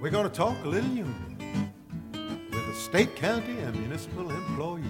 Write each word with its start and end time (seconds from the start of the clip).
We're 0.00 0.10
going 0.10 0.24
to 0.28 0.34
talk 0.34 0.56
a 0.64 0.68
little 0.68 0.90
union 0.90 1.36
with 2.12 2.66
the 2.66 2.74
state, 2.74 3.14
county, 3.14 3.58
and 3.60 3.76
municipal 3.78 4.28
employees. 4.28 4.86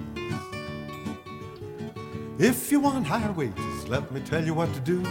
If 2.39 2.73
you 2.73 2.81
want 2.81 3.07
higher 3.07 3.33
wages, 3.33 3.87
let 3.89 4.11
me 4.11 4.21
tell 4.23 4.43
you 4.43 4.55
what 4.55 4.73
to 4.73 4.81
do. 4.81 5.05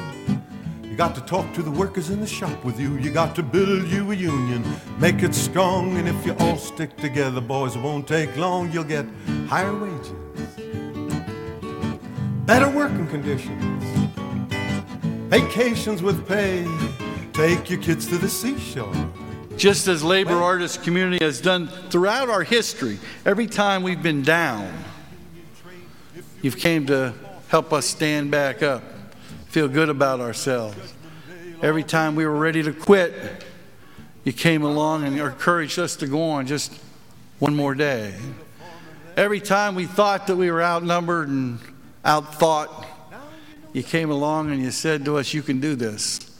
You 0.83 0.95
got 0.97 1.13
to 1.13 1.21
talk 1.21 1.53
to 1.53 1.61
the 1.61 1.69
workers 1.69 2.09
in 2.09 2.19
the 2.19 2.27
shop 2.27 2.65
with 2.65 2.79
you. 2.79 2.97
You 2.97 3.11
got 3.11 3.35
to 3.35 3.43
build 3.43 3.87
you 3.87 4.11
a 4.11 4.15
union, 4.15 4.63
make 4.97 5.21
it 5.21 5.35
strong, 5.35 5.97
and 5.97 6.07
if 6.07 6.25
you 6.25 6.33
all 6.39 6.57
stick 6.57 6.97
together, 6.97 7.39
boys, 7.39 7.75
it 7.75 7.81
won't 7.81 8.07
take 8.07 8.35
long. 8.35 8.71
You'll 8.71 8.83
get 8.83 9.05
higher 9.47 9.73
wages, 9.77 10.11
better 12.45 12.69
working 12.69 13.07
conditions, 13.07 13.83
vacations 15.29 16.01
with 16.01 16.27
pay. 16.27 16.65
Take 17.41 17.71
your 17.71 17.79
kids 17.79 18.05
to 18.09 18.19
the 18.19 18.29
seashore. 18.29 18.93
just 19.57 19.87
as 19.87 20.03
labor 20.03 20.43
artist 20.43 20.83
community 20.83 21.25
has 21.25 21.41
done 21.41 21.69
throughout 21.89 22.29
our 22.29 22.43
history 22.43 22.99
every 23.25 23.47
time 23.47 23.81
we've 23.81 24.03
been 24.03 24.21
down 24.21 24.71
you've 26.43 26.59
came 26.59 26.85
to 26.85 27.15
help 27.47 27.73
us 27.73 27.87
stand 27.87 28.29
back 28.29 28.61
up 28.61 28.83
feel 29.47 29.67
good 29.67 29.89
about 29.89 30.19
ourselves. 30.19 30.93
Every 31.63 31.81
time 31.81 32.13
we 32.13 32.27
were 32.27 32.37
ready 32.37 32.61
to 32.61 32.73
quit 32.73 33.43
you 34.23 34.33
came 34.33 34.61
along 34.61 35.05
and 35.05 35.19
encouraged 35.19 35.79
us 35.79 35.95
to 35.95 36.05
go 36.05 36.21
on 36.21 36.45
just 36.45 36.71
one 37.39 37.55
more 37.55 37.73
day. 37.73 38.13
Every 39.17 39.39
time 39.39 39.73
we 39.73 39.87
thought 39.87 40.27
that 40.27 40.35
we 40.35 40.51
were 40.51 40.61
outnumbered 40.61 41.27
and 41.27 41.57
outthought 42.05 42.85
you 43.73 43.81
came 43.81 44.11
along 44.11 44.51
and 44.51 44.61
you 44.61 44.69
said 44.69 45.03
to 45.05 45.17
us 45.17 45.33
you 45.33 45.41
can 45.41 45.59
do 45.59 45.75
this 45.75 46.30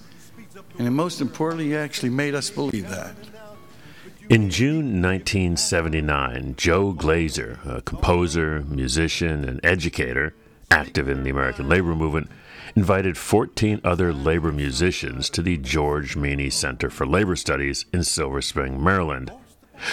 and 0.78 0.96
most 0.96 1.22
importantly, 1.22 1.68
he 1.68 1.76
actually 1.76 2.10
made 2.10 2.36
us 2.36 2.50
believe 2.50 2.90
that. 2.90 3.16
In 4.30 4.50
June 4.50 5.02
1979, 5.02 6.56
Joe 6.58 6.94
Glazer, 6.94 7.59
a 7.66 7.81
composer, 7.81 8.64
musician, 8.67 9.48
and 9.48 9.59
educator 9.64 10.34
active 10.72 11.09
in 11.09 11.23
the 11.23 11.30
American 11.30 11.67
labor 11.67 11.94
movement, 11.95 12.30
invited 12.75 13.17
14 13.17 13.81
other 13.84 14.14
labor 14.14 14.52
musicians 14.52 15.30
to 15.30 15.42
the 15.42 15.58
George 15.58 16.16
Meany 16.16 16.50
Center 16.50 16.90
for 16.90 17.06
Labor 17.06 17.36
Studies 17.36 17.86
in 17.92 18.03
Silver 18.03 18.42
Spring, 18.42 18.81
Maryland, 18.81 19.31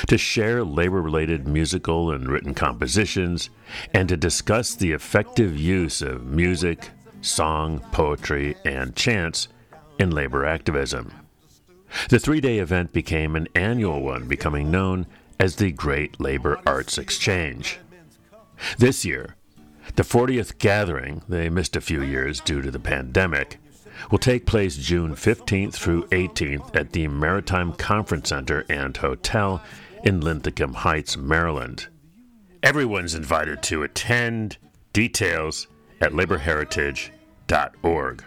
to 0.07 0.17
share 0.17 0.63
labor 0.63 1.03
related 1.03 1.49
musical 1.49 2.13
and 2.13 2.29
written 2.29 2.55
compositions 2.55 3.51
and 3.93 4.09
to 4.09 4.17
discuss 4.17 4.75
the 4.75 4.93
effective 4.93 5.59
use 5.59 6.01
of 6.01 6.27
music, 6.27 6.91
song, 7.21 7.81
poetry, 7.91 8.55
and 8.65 8.95
chants 8.95 9.49
in 9.99 10.11
labor 10.11 10.45
activism. 10.45 11.13
The 12.09 12.19
three 12.19 12.41
day 12.41 12.59
event 12.59 12.93
became 12.93 13.37
an 13.37 13.49
annual 13.55 14.03
one, 14.03 14.29
becoming 14.29 14.71
known 14.71 15.07
as 15.41 15.57
the 15.57 15.73
Great 15.73 16.21
Labor 16.21 16.61
Arts 16.67 16.99
Exchange. 16.99 17.79
This 18.79 19.05
year, 19.05 19.37
the 19.95 20.03
40th 20.03 20.59
gathering, 20.59 21.23
they 21.29 21.49
missed 21.49 21.77
a 21.77 21.81
few 21.81 22.03
years 22.03 22.41
due 22.41 22.61
to 22.63 22.71
the 22.71 22.79
pandemic, 22.79 23.59
will 24.11 24.19
take 24.19 24.47
place 24.47 24.77
June 24.77 25.15
15th 25.15 25.75
through 25.75 26.05
18th 26.07 26.77
at 26.77 26.93
the 26.93 27.09
Maritime 27.09 27.73
Conference 27.73 28.29
Center 28.29 28.65
and 28.69 28.97
Hotel 28.97 29.61
in 30.05 30.21
Linthicum 30.21 30.75
Heights, 30.75 31.17
Maryland. 31.17 31.89
Everyone's 32.63 33.15
invited 33.15 33.63
to 33.65 33.83
attend. 33.83 34.59
Details 34.93 35.67
at 36.01 36.13
laborheritage.org. 36.13 38.25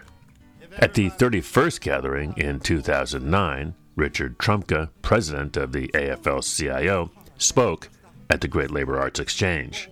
At 0.78 0.94
the 0.94 1.10
31st 1.10 1.80
gathering 1.80 2.34
in 2.36 2.60
2009, 2.60 3.74
Richard 3.96 4.38
Trumka, 4.38 4.90
president 5.02 5.56
of 5.56 5.72
the 5.72 5.88
AFL 5.88 6.42
CIO, 6.42 7.10
spoke 7.36 7.88
at 8.30 8.40
the 8.40 8.48
Great 8.48 8.70
Labor 8.70 8.98
Arts 8.98 9.20
Exchange. 9.20 9.90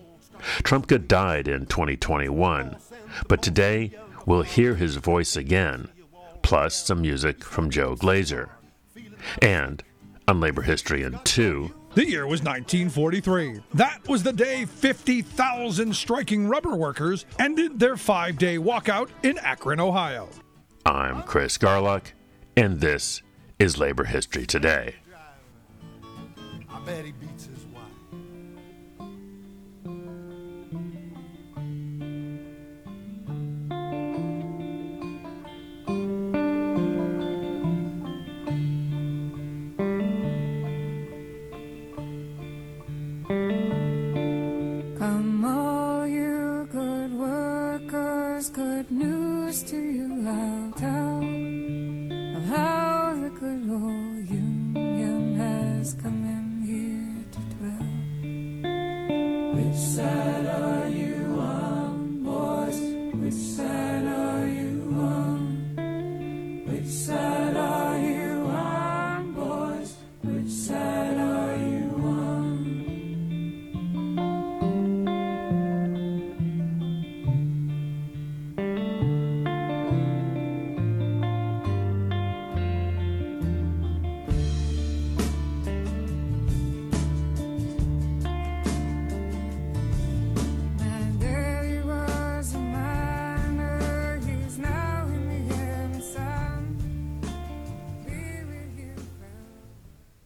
Trumka 0.63 1.07
died 1.07 1.47
in 1.47 1.65
2021, 1.67 2.77
but 3.27 3.41
today 3.43 3.91
we'll 4.25 4.41
hear 4.41 4.75
his 4.75 4.95
voice 4.95 5.35
again, 5.35 5.87
plus 6.41 6.75
some 6.75 7.01
music 7.01 7.43
from 7.43 7.69
Joe 7.69 7.95
Glazer. 7.95 8.49
And 9.41 9.83
on 10.27 10.39
Labor 10.39 10.63
History 10.63 11.03
in 11.03 11.19
2, 11.23 11.71
The 11.93 12.07
year 12.07 12.25
was 12.25 12.41
1943. 12.41 13.59
That 13.73 14.07
was 14.07 14.23
the 14.23 14.33
day 14.33 14.65
50,000 14.65 15.95
striking 15.95 16.47
rubber 16.47 16.75
workers 16.75 17.25
ended 17.37 17.79
their 17.79 17.97
five 17.97 18.37
day 18.37 18.57
walkout 18.57 19.09
in 19.23 19.37
Akron, 19.39 19.79
Ohio. 19.79 20.29
I'm 20.85 21.21
Chris 21.21 21.59
Garlock, 21.59 22.13
and 22.57 22.81
this 22.81 23.21
is 23.59 23.77
Labor 23.77 24.05
History 24.05 24.47
Today. 24.47 24.95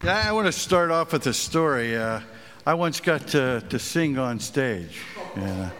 Yeah, 0.05 0.29
I 0.29 0.33
want 0.33 0.45
to 0.45 0.51
start 0.51 0.91
off 0.91 1.13
with 1.13 1.25
a 1.25 1.33
story. 1.33 1.97
Uh, 1.97 2.19
I 2.63 2.75
once 2.75 2.99
got 2.99 3.25
to, 3.29 3.63
to 3.69 3.79
sing 3.79 4.19
on 4.19 4.39
stage. 4.39 5.01
Yeah. 5.35 5.71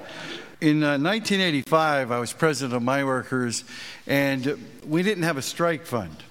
In 0.62 0.81
uh, 0.81 0.97
1985, 0.97 2.12
I 2.12 2.18
was 2.18 2.34
president 2.34 2.75
of 2.75 2.81
Mine 2.81 3.06
Workers, 3.06 3.66
and 4.08 4.58
we 4.84 5.03
didn't 5.03 5.25
have 5.25 5.38
a 5.38 5.44
strike 5.44 5.86
fund. 5.86 6.24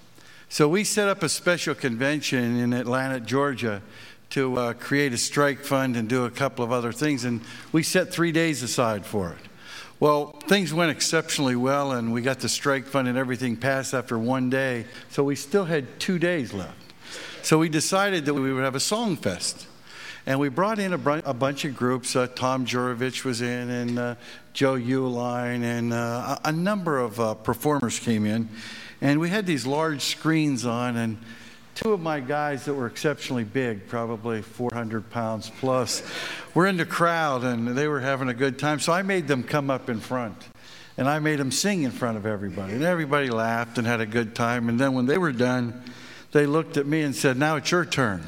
So 0.49 0.66
we 0.66 0.82
set 0.82 1.06
up 1.06 1.22
a 1.22 1.28
special 1.28 1.77
convention 1.77 2.59
in 2.59 2.72
Atlanta, 2.72 3.21
Georgia, 3.21 3.81
to 4.31 4.56
uh, 4.56 4.72
create 4.72 5.12
a 5.12 5.19
strike 5.19 5.61
fund 5.61 5.97
and 5.97 6.09
do 6.09 6.25
a 6.25 6.31
couple 6.32 6.65
of 6.65 6.72
other 6.72 6.91
things, 6.91 7.25
and 7.25 7.43
we 7.71 7.84
set 7.84 8.12
three 8.12 8.32
days 8.32 8.65
aside 8.65 9.06
for 9.06 9.31
it. 9.34 9.49
Well, 10.00 10.32
things 10.49 10.75
went 10.75 10.91
exceptionally 10.91 11.55
well, 11.55 11.93
and 11.93 12.12
we 12.12 12.22
got 12.22 12.41
the 12.41 12.49
strike 12.49 12.87
fund 12.87 13.06
and 13.06 13.16
everything 13.16 13.56
passed 13.56 13.94
after 13.94 14.19
one 14.19 14.50
day, 14.50 14.87
so 15.11 15.23
we 15.23 15.37
still 15.37 15.67
had 15.67 16.00
two 16.00 16.19
days 16.19 16.52
left. 16.52 16.83
So 17.44 17.58
we 17.58 17.69
decided 17.69 18.25
that 18.25 18.32
we 18.32 18.55
would 18.55 18.64
have 18.64 18.75
a 18.75 18.81
song 18.81 19.17
fest. 19.17 19.67
And 20.25 20.41
we 20.41 20.49
brought 20.49 20.79
in 20.79 20.94
a, 20.94 20.99
br- 20.99 21.20
a 21.26 21.35
bunch 21.35 21.67
of 21.67 21.76
groups. 21.76 22.17
Uh, 22.17 22.26
Tom 22.26 22.64
Juravich 22.64 23.23
was 23.23 23.43
in, 23.43 23.69
and 23.69 23.99
uh, 23.99 24.14
Joe 24.55 24.76
Uehlein, 24.76 25.62
and 25.62 25.93
uh, 25.93 26.38
a, 26.43 26.49
a 26.49 26.52
number 26.52 26.99
of 26.99 27.20
uh, 27.20 27.35
performers 27.35 27.99
came 27.99 28.25
in. 28.25 28.49
And 29.02 29.20
we 29.20 29.29
had 29.29 29.44
these 29.44 29.67
large 29.67 30.00
screens 30.00 30.64
on, 30.64 30.96
and 30.96 31.19
two 31.75 31.93
of 31.93 32.00
my 32.00 32.19
guys 32.19 32.64
that 32.64 32.73
were 32.73 32.87
exceptionally 32.87 33.44
big, 33.44 33.88
probably 33.88 34.41
400 34.41 35.11
pounds 35.11 35.52
plus, 35.61 36.02
were 36.55 36.67
in 36.67 36.79
the 36.79 36.87
crowd, 36.87 37.44
and 37.44 37.69
they 37.76 37.88
were 37.88 38.00
having 38.00 38.31
a 38.31 38.35
good 38.35 38.58
time. 38.58 38.81
So 38.81 38.91
I 38.91 39.02
made 39.02 39.29
them 39.29 39.43
come 39.43 39.69
up 39.69 39.91
in 39.91 40.00
front. 40.00 40.49
And 40.96 41.06
I 41.06 41.19
made 41.19 41.41
them 41.41 41.50
sing 41.50 41.82
in 41.82 41.91
front 41.91 42.17
of 42.17 42.25
everybody. 42.25 42.73
And 42.73 42.85
everybody 42.85 43.29
laughed 43.29 43.76
and 43.76 43.87
had 43.87 44.00
a 44.00 44.06
good 44.06 44.35
time. 44.35 44.70
And 44.70 44.81
then 44.81 44.94
when 44.94 45.05
they 45.05 45.19
were 45.19 45.32
done, 45.32 45.82
they 46.34 46.46
looked 46.46 46.76
at 46.76 46.84
me 46.84 47.02
and 47.02 47.14
said, 47.14 47.36
Now 47.38 47.54
it's 47.56 47.70
your 47.70 47.84
turn. 47.84 48.20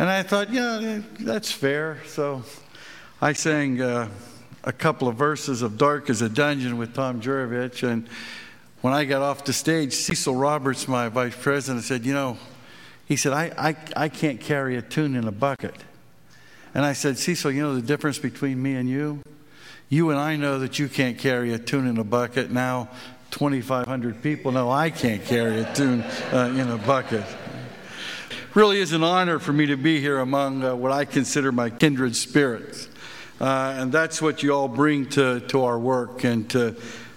And 0.00 0.10
I 0.10 0.24
thought, 0.24 0.52
yeah, 0.52 1.02
that's 1.20 1.52
fair. 1.52 1.98
So 2.04 2.42
I 3.22 3.32
sang 3.32 3.80
uh, 3.80 4.08
a 4.64 4.72
couple 4.72 5.06
of 5.06 5.14
verses 5.14 5.62
of 5.62 5.78
Dark 5.78 6.10
as 6.10 6.20
a 6.20 6.28
Dungeon 6.28 6.78
with 6.78 6.94
Tom 6.94 7.20
Juravich. 7.20 7.88
And 7.88 8.08
when 8.80 8.92
I 8.92 9.04
got 9.04 9.22
off 9.22 9.44
the 9.44 9.52
stage, 9.52 9.92
Cecil 9.92 10.34
Roberts, 10.34 10.88
my 10.88 11.08
vice 11.08 11.36
president, 11.40 11.84
said, 11.84 12.04
You 12.04 12.12
know, 12.12 12.38
he 13.06 13.14
said, 13.14 13.32
I, 13.32 13.52
I, 13.56 13.76
I 13.96 14.08
can't 14.08 14.40
carry 14.40 14.76
a 14.76 14.82
tune 14.82 15.14
in 15.14 15.28
a 15.28 15.32
bucket. 15.32 15.76
And 16.74 16.84
I 16.84 16.92
said, 16.92 17.18
Cecil, 17.18 17.52
you 17.52 17.62
know 17.62 17.76
the 17.76 17.82
difference 17.82 18.18
between 18.18 18.60
me 18.60 18.74
and 18.74 18.88
you? 18.88 19.22
You 19.88 20.10
and 20.10 20.18
I 20.18 20.34
know 20.34 20.58
that 20.58 20.80
you 20.80 20.88
can't 20.88 21.16
carry 21.16 21.54
a 21.54 21.58
tune 21.60 21.86
in 21.86 21.98
a 21.98 22.04
bucket. 22.04 22.50
Now, 22.50 22.88
2,500 23.36 24.22
people 24.22 24.50
No, 24.50 24.70
I 24.70 24.88
can't 24.88 25.22
carry 25.22 25.60
a 25.60 25.74
tune 25.74 26.00
uh, 26.32 26.54
in 26.56 26.70
a 26.70 26.78
bucket. 26.78 27.22
Really 28.54 28.80
is 28.80 28.92
an 28.92 29.04
honor 29.04 29.38
for 29.38 29.52
me 29.52 29.66
to 29.66 29.76
be 29.76 30.00
here 30.00 30.20
among 30.20 30.64
uh, 30.64 30.74
what 30.74 30.90
I 30.90 31.04
consider 31.04 31.52
my 31.52 31.68
kindred 31.68 32.16
spirits. 32.16 32.88
Uh, 33.38 33.74
and 33.76 33.92
that's 33.92 34.22
what 34.22 34.42
you 34.42 34.54
all 34.54 34.68
bring 34.68 35.06
to, 35.10 35.40
to 35.48 35.64
our 35.64 35.78
work 35.78 36.24
and 36.24 36.48
to 36.48 36.76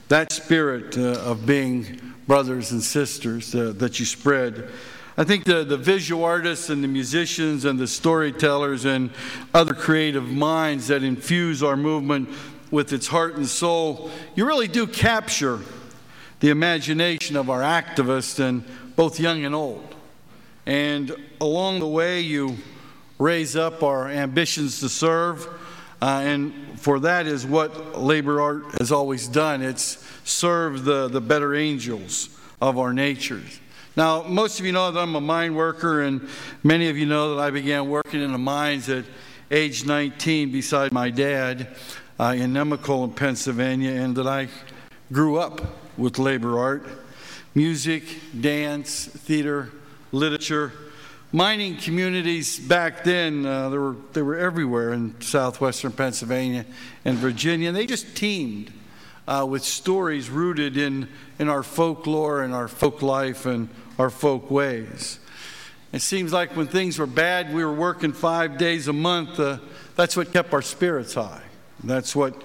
that 0.09 0.33
spirit 0.33 0.97
uh, 0.97 1.21
of 1.21 1.45
being 1.45 2.13
brothers 2.27 2.73
and 2.73 2.83
sisters 2.83 3.55
uh, 3.55 3.71
that 3.77 3.97
you 3.97 4.05
spread. 4.05 4.69
I 5.15 5.23
think 5.23 5.45
the, 5.45 5.63
the 5.63 5.77
visual 5.77 6.25
artists 6.25 6.69
and 6.69 6.83
the 6.83 6.89
musicians 6.89 7.63
and 7.63 7.79
the 7.79 7.87
storytellers 7.87 8.83
and 8.83 9.11
other 9.53 9.73
creative 9.73 10.27
minds 10.27 10.89
that 10.89 11.01
infuse 11.01 11.63
our 11.63 11.77
movement 11.77 12.27
with 12.71 12.91
its 12.91 13.07
heart 13.07 13.37
and 13.37 13.47
soul, 13.47 14.11
you 14.35 14.45
really 14.45 14.67
do 14.67 14.85
capture 14.85 15.61
the 16.39 16.49
imagination 16.49 17.35
of 17.35 17.49
our 17.49 17.61
activists, 17.61 18.39
and 18.39 18.63
both 18.95 19.19
young 19.19 19.43
and 19.45 19.53
old. 19.53 19.95
And 20.65 21.15
along 21.41 21.79
the 21.79 21.87
way, 21.87 22.21
you 22.21 22.57
raise 23.17 23.55
up 23.55 23.83
our 23.83 24.07
ambitions 24.09 24.79
to 24.79 24.89
serve. 24.89 25.47
Uh, 26.01 26.21
and 26.23 26.79
for 26.79 26.99
that 27.01 27.27
is 27.27 27.45
what 27.45 27.99
labor 27.99 28.39
art 28.39 28.63
has 28.79 28.91
always 28.91 29.27
done 29.27 29.61
it's 29.61 30.05
served 30.23 30.85
the, 30.85 31.09
the 31.09 31.19
better 31.19 31.53
angels 31.55 32.29
of 32.61 32.77
our 32.77 32.93
natures. 32.93 33.59
Now, 33.97 34.23
most 34.23 34.59
of 34.59 34.65
you 34.65 34.71
know 34.71 34.91
that 34.91 34.99
I'm 34.99 35.15
a 35.15 35.21
mine 35.21 35.55
worker, 35.55 36.03
and 36.03 36.29
many 36.63 36.87
of 36.89 36.97
you 36.97 37.05
know 37.05 37.35
that 37.35 37.41
I 37.41 37.49
began 37.49 37.89
working 37.89 38.21
in 38.21 38.31
the 38.31 38.37
mines 38.37 38.87
at 38.87 39.03
age 39.51 39.85
19 39.85 40.51
beside 40.51 40.91
my 40.91 41.09
dad 41.09 41.67
uh, 42.19 42.35
in 42.37 42.53
Nemacolin, 42.53 43.15
Pennsylvania, 43.15 43.91
and 43.91 44.15
that 44.15 44.27
I 44.27 44.47
grew 45.11 45.37
up 45.37 45.61
with 45.99 46.17
labor 46.17 46.57
art, 46.57 46.83
music, 47.53 48.03
dance, 48.39 49.05
theater, 49.05 49.69
literature. 50.11 50.71
Mining 51.31 51.77
communities 51.77 52.59
back 52.59 53.03
then, 53.03 53.45
uh, 53.45 53.69
they, 53.69 53.77
were, 53.77 53.95
they 54.13 54.21
were 54.21 54.37
everywhere 54.37 54.93
in 54.93 55.19
southwestern 55.21 55.91
Pennsylvania 55.91 56.65
and 57.05 57.17
Virginia, 57.17 57.67
and 57.67 57.77
they 57.77 57.85
just 57.85 58.15
teemed 58.15 58.73
uh, 59.27 59.45
with 59.47 59.63
stories 59.63 60.29
rooted 60.29 60.75
in, 60.75 61.07
in 61.37 61.47
our 61.47 61.61
folklore 61.61 62.41
and 62.41 62.53
our 62.53 62.67
folk 62.67 63.03
life 63.03 63.45
and 63.45 63.69
our 63.99 64.09
folk 64.09 64.49
ways. 64.49 65.19
It 65.91 66.01
seems 66.01 66.33
like 66.33 66.55
when 66.55 66.67
things 66.67 66.97
were 66.97 67.05
bad, 67.05 67.53
we 67.53 67.63
were 67.63 67.73
working 67.73 68.13
five 68.13 68.57
days 68.57 68.87
a 68.87 68.93
month. 68.93 69.39
Uh, 69.39 69.59
that's 69.95 70.15
what 70.15 70.33
kept 70.33 70.53
our 70.53 70.61
spirits 70.61 71.13
high. 71.13 71.43
That's 71.83 72.15
what 72.15 72.41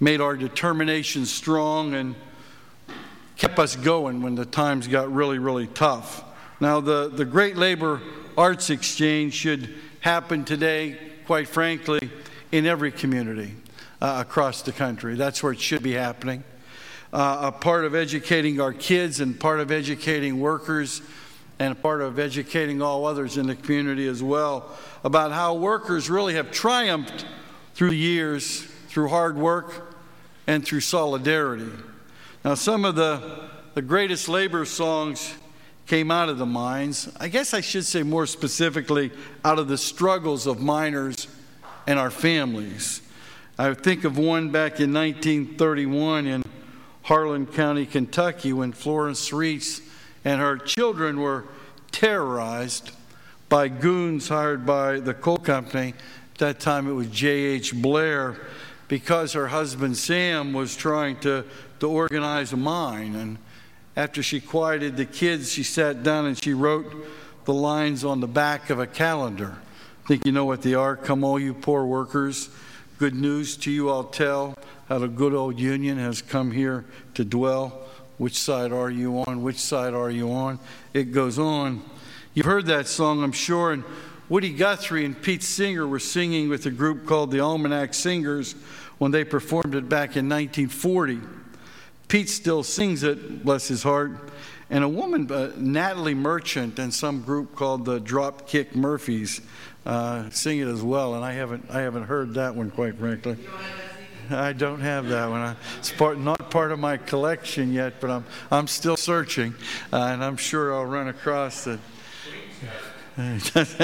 made 0.00 0.20
our 0.20 0.36
determination 0.36 1.26
strong 1.26 1.94
and 1.94 2.16
kept 3.36 3.58
us 3.58 3.76
going 3.76 4.22
when 4.22 4.34
the 4.34 4.44
times 4.44 4.86
got 4.86 5.12
really, 5.12 5.38
really 5.38 5.66
tough. 5.66 6.24
Now, 6.60 6.80
the, 6.80 7.08
the 7.08 7.24
Great 7.24 7.56
Labor 7.56 8.00
Arts 8.36 8.70
Exchange 8.70 9.34
should 9.34 9.74
happen 10.00 10.44
today, 10.44 10.96
quite 11.26 11.48
frankly, 11.48 12.10
in 12.52 12.66
every 12.66 12.92
community 12.92 13.54
uh, 14.00 14.24
across 14.26 14.62
the 14.62 14.72
country. 14.72 15.14
That's 15.14 15.42
where 15.42 15.52
it 15.52 15.60
should 15.60 15.82
be 15.82 15.92
happening 15.92 16.44
uh, 17.14 17.38
a 17.42 17.52
part 17.52 17.84
of 17.84 17.94
educating 17.94 18.60
our 18.60 18.72
kids 18.72 19.20
and 19.20 19.38
part 19.38 19.60
of 19.60 19.70
educating 19.70 20.40
workers 20.40 21.00
and 21.60 21.70
a 21.70 21.74
part 21.76 22.00
of 22.00 22.18
educating 22.18 22.82
all 22.82 23.06
others 23.06 23.36
in 23.36 23.46
the 23.46 23.54
community 23.54 24.08
as 24.08 24.20
well 24.20 24.68
about 25.04 25.30
how 25.30 25.54
workers 25.54 26.10
really 26.10 26.34
have 26.34 26.50
triumphed 26.50 27.24
through 27.74 27.90
the 27.90 27.96
years 27.96 28.62
through 28.88 29.08
hard 29.08 29.36
work 29.36 29.96
and 30.48 30.66
through 30.66 30.80
solidarity. 30.80 31.70
Now, 32.44 32.52
some 32.54 32.84
of 32.84 32.94
the, 32.94 33.48
the 33.72 33.80
greatest 33.80 34.28
labor 34.28 34.66
songs 34.66 35.34
came 35.86 36.10
out 36.10 36.28
of 36.28 36.36
the 36.36 36.44
mines. 36.44 37.08
I 37.18 37.28
guess 37.28 37.54
I 37.54 37.62
should 37.62 37.86
say 37.86 38.02
more 38.02 38.26
specifically, 38.26 39.12
out 39.46 39.58
of 39.58 39.66
the 39.66 39.78
struggles 39.78 40.46
of 40.46 40.60
miners 40.60 41.26
and 41.86 41.98
our 41.98 42.10
families. 42.10 43.00
I 43.58 43.72
think 43.72 44.04
of 44.04 44.18
one 44.18 44.50
back 44.50 44.78
in 44.78 44.92
1931 44.92 46.26
in 46.26 46.44
Harlan 47.04 47.46
County, 47.46 47.86
Kentucky, 47.86 48.52
when 48.52 48.72
Florence 48.72 49.32
Reese 49.32 49.80
and 50.22 50.38
her 50.38 50.58
children 50.58 51.20
were 51.20 51.46
terrorized 51.92 52.90
by 53.48 53.68
goons 53.68 54.28
hired 54.28 54.66
by 54.66 55.00
the 55.00 55.14
coal 55.14 55.38
company. 55.38 55.94
At 56.32 56.38
that 56.38 56.60
time, 56.60 56.88
it 56.88 56.92
was 56.92 57.06
J.H. 57.08 57.74
Blair, 57.80 58.36
because 58.88 59.32
her 59.32 59.48
husband 59.48 59.96
Sam 59.96 60.52
was 60.52 60.76
trying 60.76 61.16
to, 61.20 61.44
to 61.80 61.88
organize 61.88 62.52
a 62.52 62.56
mine. 62.56 63.14
And 63.14 63.38
after 63.96 64.22
she 64.22 64.40
quieted 64.40 64.96
the 64.96 65.06
kids, 65.06 65.52
she 65.52 65.62
sat 65.62 66.02
down 66.02 66.26
and 66.26 66.42
she 66.42 66.54
wrote 66.54 66.92
the 67.44 67.54
lines 67.54 68.04
on 68.04 68.20
the 68.20 68.28
back 68.28 68.70
of 68.70 68.78
a 68.78 68.86
calendar. 68.86 69.56
I 70.04 70.08
think 70.08 70.26
you 70.26 70.32
know 70.32 70.44
what 70.44 70.62
they 70.62 70.74
are. 70.74 70.96
Come, 70.96 71.24
all 71.24 71.38
you 71.38 71.54
poor 71.54 71.84
workers. 71.84 72.50
Good 72.98 73.14
news 73.14 73.56
to 73.58 73.70
you 73.70 73.90
I'll 73.90 74.04
tell 74.04 74.56
how 74.88 74.98
the 74.98 75.08
good 75.08 75.34
old 75.34 75.58
Union 75.58 75.98
has 75.98 76.22
come 76.22 76.52
here 76.52 76.84
to 77.14 77.24
dwell. 77.24 77.80
Which 78.18 78.38
side 78.38 78.72
are 78.72 78.90
you 78.90 79.18
on? 79.26 79.42
Which 79.42 79.58
side 79.58 79.94
are 79.94 80.10
you 80.10 80.30
on? 80.30 80.58
It 80.92 81.12
goes 81.12 81.38
on. 81.38 81.82
You've 82.34 82.46
heard 82.46 82.66
that 82.66 82.86
song, 82.86 83.22
I'm 83.22 83.32
sure, 83.32 83.72
and 83.72 83.84
Woody 84.28 84.52
Guthrie 84.52 85.04
and 85.04 85.20
Pete 85.20 85.42
Seeger 85.42 85.86
were 85.86 85.98
singing 85.98 86.48
with 86.48 86.64
a 86.66 86.70
group 86.70 87.06
called 87.06 87.30
the 87.30 87.40
Almanac 87.40 87.92
Singers 87.92 88.54
when 88.98 89.10
they 89.10 89.24
performed 89.24 89.74
it 89.74 89.88
back 89.88 90.16
in 90.16 90.28
1940. 90.28 91.20
Pete 92.08 92.30
still 92.30 92.62
sings 92.62 93.02
it, 93.02 93.44
bless 93.44 93.68
his 93.68 93.82
heart. 93.82 94.30
And 94.70 94.82
a 94.82 94.88
woman, 94.88 95.30
uh, 95.30 95.52
Natalie 95.56 96.14
Merchant, 96.14 96.78
and 96.78 96.92
some 96.92 97.22
group 97.22 97.54
called 97.54 97.84
the 97.84 98.00
Dropkick 98.00 98.74
Murphys 98.74 99.42
uh, 99.84 100.30
sing 100.30 100.58
it 100.58 100.68
as 100.68 100.82
well. 100.82 101.14
And 101.14 101.24
I 101.24 101.32
haven't, 101.32 101.66
I 101.70 101.80
haven't 101.80 102.04
heard 102.04 102.34
that 102.34 102.54
one, 102.54 102.70
quite 102.70 102.96
frankly. 102.96 103.36
I 104.30 104.54
don't 104.54 104.80
have 104.80 105.08
that 105.08 105.28
one. 105.28 105.54
It's 105.78 105.92
part, 105.92 106.18
not 106.18 106.50
part 106.50 106.72
of 106.72 106.78
my 106.78 106.96
collection 106.96 107.74
yet, 107.74 108.00
but 108.00 108.10
I'm, 108.10 108.24
I'm 108.50 108.66
still 108.68 108.96
searching, 108.96 109.54
uh, 109.92 109.96
and 109.96 110.24
I'm 110.24 110.38
sure 110.38 110.74
I'll 110.74 110.86
run 110.86 111.08
across 111.08 111.66
it. 111.66 111.80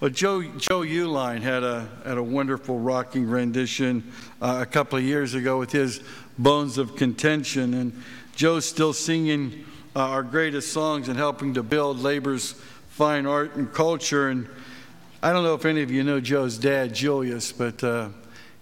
well, 0.00 0.08
Joe 0.08 0.42
Joe 0.42 0.82
Uehlein 0.82 1.40
had 1.40 1.64
a 1.64 1.88
had 2.04 2.16
a 2.16 2.22
wonderful 2.22 2.78
rocking 2.78 3.28
rendition 3.28 4.12
uh, 4.40 4.58
a 4.62 4.66
couple 4.66 4.98
of 4.98 5.04
years 5.04 5.34
ago 5.34 5.58
with 5.58 5.72
his 5.72 6.00
Bones 6.38 6.78
of 6.78 6.94
Contention, 6.94 7.74
and 7.74 8.00
Joe's 8.36 8.66
still 8.66 8.92
singing 8.92 9.64
uh, 9.96 10.00
our 10.00 10.22
greatest 10.22 10.72
songs 10.72 11.08
and 11.08 11.16
helping 11.16 11.54
to 11.54 11.64
build 11.64 11.98
labor's 11.98 12.52
fine 12.90 13.26
art 13.26 13.56
and 13.56 13.72
culture. 13.74 14.28
And 14.28 14.48
I 15.20 15.32
don't 15.32 15.42
know 15.42 15.54
if 15.54 15.64
any 15.64 15.82
of 15.82 15.90
you 15.90 16.04
know 16.04 16.20
Joe's 16.20 16.58
dad, 16.58 16.94
Julius, 16.94 17.50
but 17.50 17.82
uh, 17.82 18.10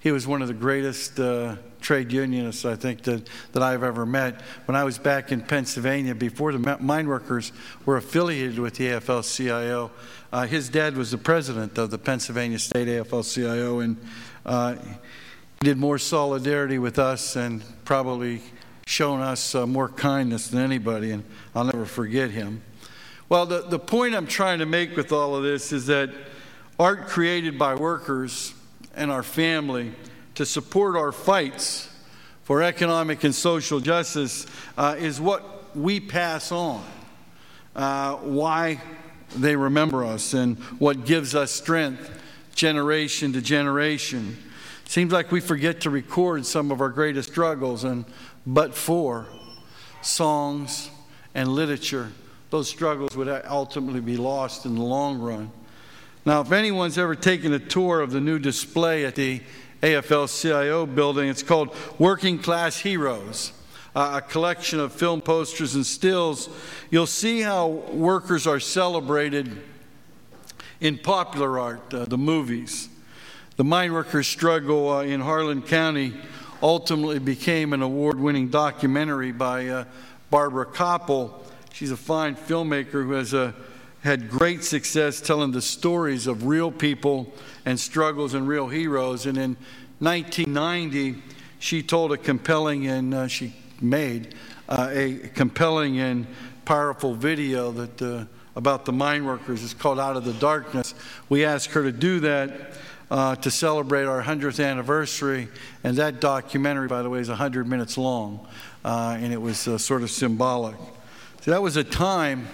he 0.01 0.13
was 0.13 0.27
one 0.27 0.41
of 0.41 0.49
the 0.49 0.55
greatest 0.55 1.21
uh, 1.21 1.57
trade 1.85 2.11
unionists 2.11 2.65
I 2.65 2.77
think 2.77 3.03
that, 3.03 3.29
that 3.53 3.63
I've 3.63 3.83
ever 3.83 4.07
met. 4.07 4.41
When 4.65 4.75
I 4.75 4.85
was 4.85 4.99
back 4.99 5.31
in 5.31 5.43
Pennsylvania, 5.43 6.15
before 6.15 6.51
the 6.51 6.79
mine 6.81 7.07
workers 7.07 7.53
were 7.85 7.99
affiliated 7.99 8.59
with 8.59 8.77
the 8.77 8.87
AFL-CIO, 8.87 9.91
uh, 10.33 10.47
his 10.47 10.71
dad 10.71 10.97
was 10.97 11.11
the 11.11 11.19
president 11.19 11.77
of 11.77 11.91
the 11.91 11.99
Pennsylvania 11.99 12.59
State 12.59 12.89
AFL-CIO, 12.89 13.81
and 13.81 13.99
uh, 14.47 14.75
he 14.75 14.81
did 15.61 15.77
more 15.77 15.99
solidarity 15.99 16.79
with 16.79 16.99
us 16.99 17.37
and 17.37 17.63
probably 17.85 18.41
shown 18.87 19.21
us 19.21 19.55
uh, 19.55 19.67
more 19.67 19.91
kindness 19.91 20.49
than 20.49 20.61
anybody, 20.61 21.11
and 21.11 21.23
I'll 21.55 21.65
never 21.65 21.85
forget 21.85 22.31
him. 22.31 22.63
Well, 23.29 23.45
the, 23.45 23.61
the 23.61 23.79
point 23.79 24.15
I'm 24.15 24.27
trying 24.27 24.59
to 24.61 24.67
make 24.67 24.97
with 24.97 25.13
all 25.13 25.37
of 25.37 25.43
this 25.43 25.71
is 25.71 25.87
that 25.87 26.11
art 26.79 27.09
created 27.09 27.59
by 27.59 27.75
workers 27.75 28.55
and 28.97 29.11
our 29.11 29.23
family 29.23 29.93
to 30.35 30.47
support 30.47 30.97
our 30.97 31.13
fights 31.13 31.89
for 32.43 32.63
economic 32.63 33.25
and 33.25 33.35
social 33.35 33.81
justice 33.81 34.47
uh, 34.77 34.97
is 34.99 35.21
what 35.21 35.75
we 35.77 36.01
pass 36.01 36.53
on. 36.53 36.85
Uh, 37.75 38.15
why 38.17 38.81
they 39.37 39.57
remember 39.57 40.05
us 40.05 40.35
and 40.35 40.57
what 40.79 41.05
gives 41.07 41.35
us 41.35 41.51
strength 41.51 42.21
generation 42.55 43.33
to 43.33 43.41
generation. 43.41 44.37
Seems 44.85 45.13
like 45.13 45.33
we 45.33 45.41
forget 45.41 45.81
to 45.81 45.91
record 45.91 46.47
some 46.47 46.71
of 46.71 46.81
our 46.81 46.89
greatest 46.89 47.31
struggles, 47.31 47.83
and 47.83 48.05
but 48.47 48.75
for 48.75 49.27
songs 50.03 50.91
and 51.35 51.49
literature, 51.49 52.13
those 52.51 52.69
struggles 52.69 53.17
would 53.17 53.29
ultimately 53.29 54.01
be 54.01 54.17
lost 54.17 54.67
in 54.67 54.77
the 54.77 54.83
long 54.83 55.19
run. 55.19 55.51
Now, 56.25 56.41
if 56.43 56.53
anyone's 56.53 56.97
ever 56.97 57.15
taken 57.15 57.53
a 57.53 57.59
tour 57.59 58.01
of 58.01 58.13
the 58.13 58.21
new 58.21 58.39
display 58.39 59.05
at 59.05 59.15
the 59.15 59.43
AFL 59.85 60.41
CIO 60.41 60.87
building, 60.87 61.29
it's 61.29 61.43
called 61.43 61.77
Working 61.99 62.39
Class 62.39 62.79
Heroes. 62.79 63.53
a 63.95 64.23
collection 64.23 64.81
of 64.81 64.95
film 64.95 65.21
posters 65.21 65.75
and 65.75 65.85
stills, 65.85 66.49
you'll 66.91 67.07
see 67.07 67.43
how 67.43 67.67
workers 67.93 68.47
are 68.47 68.61
celebrated 68.61 69.61
in 70.81 70.97
popular 70.97 71.59
art, 71.59 71.93
uh, 71.93 72.07
the 72.07 72.17
movies. 72.17 72.89
The 73.57 73.65
mine 73.65 73.93
workers' 73.93 74.27
struggle 74.27 74.91
uh, 74.91 75.03
in 75.03 75.21
Harlan 75.21 75.61
County 75.61 76.15
ultimately 76.63 77.19
became 77.19 77.75
an 77.75 77.83
award 77.83 78.19
winning 78.19 78.49
documentary 78.49 79.33
by 79.33 79.69
uh, 79.69 79.85
Barbara 80.31 80.65
Kopple. 80.65 81.35
She's 81.75 81.91
a 81.91 81.97
fine 81.99 82.37
filmmaker 82.37 83.05
who 83.05 83.13
has 83.13 83.35
uh, 83.35 83.53
had 84.05 84.29
great 84.29 84.63
success 84.63 85.19
telling 85.19 85.51
the 85.51 85.63
stories 85.63 86.27
of 86.27 86.45
real 86.45 86.71
people 86.71 87.33
and 87.65 87.81
struggles 87.81 88.35
and 88.35 88.47
real 88.47 88.69
heroes. 88.69 89.25
And 89.25 89.39
in 89.39 89.57
1990, 89.99 91.23
she 91.59 91.83
told 91.83 92.13
a 92.13 92.19
compelling 92.19 92.87
and 92.87 93.15
uh, 93.15 93.29
she 93.29 93.55
made 93.81 94.35
uh, 94.69 94.91
a 94.93 95.17
compelling 95.35 95.99
and 96.01 96.27
powerful 96.67 97.15
video 97.15 97.73
that 97.73 98.03
uh, 98.03 98.27
about 98.55 98.85
the 98.85 98.93
mine 98.93 99.25
workers. 99.25 99.65
It's 99.65 99.73
called 99.73 99.99
Out 99.99 100.19
of 100.19 100.27
the 100.27 100.35
Darkness. 100.35 100.95
We 101.31 101.47
asked 101.47 101.71
her 101.71 101.83
to 101.83 101.93
do 101.93 102.21
that 102.21 102.75
uh, 103.11 103.37
to 103.37 103.51
celebrate 103.51 104.05
our 104.05 104.23
100th 104.23 104.63
anniversary, 104.63 105.49
and 105.83 105.97
that 105.97 106.21
documentary, 106.21 106.89
by 106.89 107.03
the 107.03 107.11
way, 107.11 107.21
is 107.21 107.29
100 107.29 107.67
minutes 107.67 107.97
long, 107.99 108.47
uh, 108.85 109.17
and 109.19 109.33
it 109.33 109.41
was 109.41 109.67
uh, 109.67 109.79
sort 109.79 110.03
of 110.03 110.11
symbolic. 110.11 110.77
So 111.41 111.51
that 111.51 111.63
was 111.63 111.77
a 111.77 111.85
time 111.85 112.49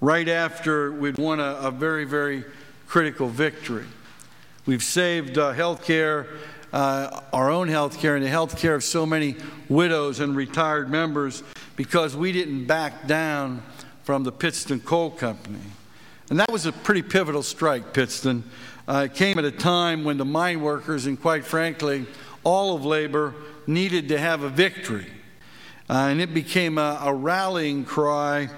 right 0.00 0.28
after 0.28 0.92
we'd 0.92 1.18
won 1.18 1.40
a, 1.40 1.54
a 1.60 1.70
very, 1.70 2.04
very 2.04 2.44
critical 2.86 3.28
victory. 3.28 3.86
We've 4.66 4.82
saved 4.82 5.38
uh, 5.38 5.52
health 5.52 5.84
care, 5.84 6.26
uh, 6.72 7.20
our 7.32 7.50
own 7.50 7.68
health 7.68 7.98
care, 7.98 8.16
and 8.16 8.24
the 8.24 8.28
health 8.28 8.58
care 8.58 8.74
of 8.74 8.84
so 8.84 9.04
many 9.04 9.36
widows 9.68 10.20
and 10.20 10.34
retired 10.34 10.90
members 10.90 11.42
because 11.76 12.16
we 12.16 12.32
didn't 12.32 12.66
back 12.66 13.06
down 13.06 13.62
from 14.04 14.24
the 14.24 14.32
Pittston 14.32 14.80
Coal 14.80 15.10
Company. 15.10 15.60
And 16.30 16.38
that 16.38 16.50
was 16.50 16.66
a 16.66 16.72
pretty 16.72 17.02
pivotal 17.02 17.42
strike, 17.42 17.92
Pittston. 17.92 18.44
Uh, 18.86 19.06
it 19.10 19.14
came 19.14 19.38
at 19.38 19.44
a 19.44 19.50
time 19.50 20.04
when 20.04 20.16
the 20.16 20.24
mine 20.24 20.60
workers, 20.60 21.06
and 21.06 21.20
quite 21.20 21.44
frankly, 21.44 22.06
all 22.44 22.74
of 22.74 22.84
labor, 22.84 23.34
needed 23.66 24.08
to 24.08 24.18
have 24.18 24.42
a 24.42 24.48
victory. 24.48 25.06
Uh, 25.88 26.08
and 26.10 26.20
it 26.20 26.32
became 26.32 26.78
a, 26.78 27.00
a 27.02 27.12
rallying 27.12 27.84
cry 27.84 28.48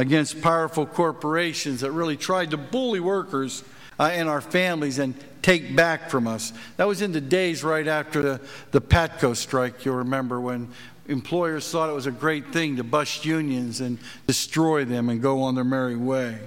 against 0.00 0.40
powerful 0.40 0.86
corporations 0.86 1.82
that 1.82 1.92
really 1.92 2.16
tried 2.16 2.50
to 2.52 2.56
bully 2.56 3.00
workers 3.00 3.62
uh, 3.98 4.04
and 4.04 4.30
our 4.30 4.40
families 4.40 4.98
and 4.98 5.14
take 5.42 5.76
back 5.76 6.08
from 6.08 6.26
us. 6.26 6.54
That 6.78 6.88
was 6.88 7.02
in 7.02 7.12
the 7.12 7.20
days 7.20 7.62
right 7.62 7.86
after 7.86 8.22
the, 8.22 8.40
the 8.70 8.80
Patco 8.80 9.36
strike, 9.36 9.84
you'll 9.84 9.96
remember, 9.96 10.40
when 10.40 10.68
employers 11.06 11.70
thought 11.70 11.90
it 11.90 11.92
was 11.92 12.06
a 12.06 12.10
great 12.10 12.50
thing 12.50 12.76
to 12.76 12.84
bust 12.84 13.26
unions 13.26 13.82
and 13.82 13.98
destroy 14.26 14.86
them 14.86 15.10
and 15.10 15.20
go 15.20 15.42
on 15.42 15.54
their 15.54 15.64
merry 15.64 15.96
way. 15.96 16.38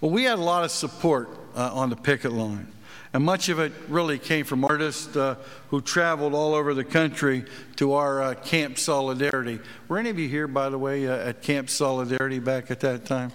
Well, 0.00 0.10
we 0.10 0.24
had 0.24 0.40
a 0.40 0.42
lot 0.42 0.64
of 0.64 0.72
support 0.72 1.28
uh, 1.54 1.70
on 1.72 1.90
the 1.90 1.96
picket 1.96 2.32
line. 2.32 2.66
And 3.12 3.24
much 3.24 3.48
of 3.48 3.58
it 3.58 3.72
really 3.88 4.18
came 4.18 4.44
from 4.44 4.64
artists 4.64 5.16
uh, 5.16 5.34
who 5.68 5.80
traveled 5.80 6.32
all 6.32 6.54
over 6.54 6.74
the 6.74 6.84
country 6.84 7.44
to 7.76 7.94
our 7.94 8.22
uh, 8.22 8.34
Camp 8.34 8.78
Solidarity. 8.78 9.58
Were 9.88 9.98
any 9.98 10.10
of 10.10 10.18
you 10.18 10.28
here, 10.28 10.46
by 10.46 10.68
the 10.68 10.78
way, 10.78 11.08
uh, 11.08 11.16
at 11.16 11.42
Camp 11.42 11.70
Solidarity 11.70 12.38
back 12.38 12.70
at 12.70 12.80
that 12.80 13.06
time? 13.06 13.32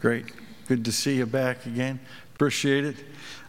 Great. 0.00 0.26
Good 0.66 0.84
to 0.84 0.92
see 0.92 1.16
you 1.16 1.26
back 1.26 1.64
again. 1.64 2.00
Appreciate 2.34 2.84
it. 2.84 2.96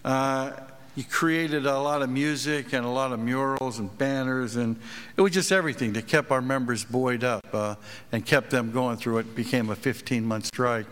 Uh, 0.06 0.51
you 0.96 1.03
created 1.03 1.65
a 1.65 1.79
lot 1.79 2.01
of 2.01 2.10
music 2.10 2.74
and 2.74 2.86
a 2.86 2.89
lot 2.89 3.12
of 3.12 3.20
murals 3.20 3.79
and 3.79 3.96
banners, 3.98 4.56
and 4.56 4.79
it 5.15 5.22
was 5.22 5.32
just 5.32 5.51
everything 5.51 5.94
that 5.94 6.08
kept 6.08 6.29
our 6.29 6.41
members 6.41 6.84
buoyed 6.84 7.24
up 7.24 7.46
uh, 7.53 7.75
and 8.12 8.25
kept 8.25 8.50
them 8.50 8.72
going 8.72 8.98
through 8.98 9.15
what 9.15 9.36
became 9.36 9.70
a 9.70 9.75
15 9.75 10.25
month 10.25 10.46
strike. 10.46 10.88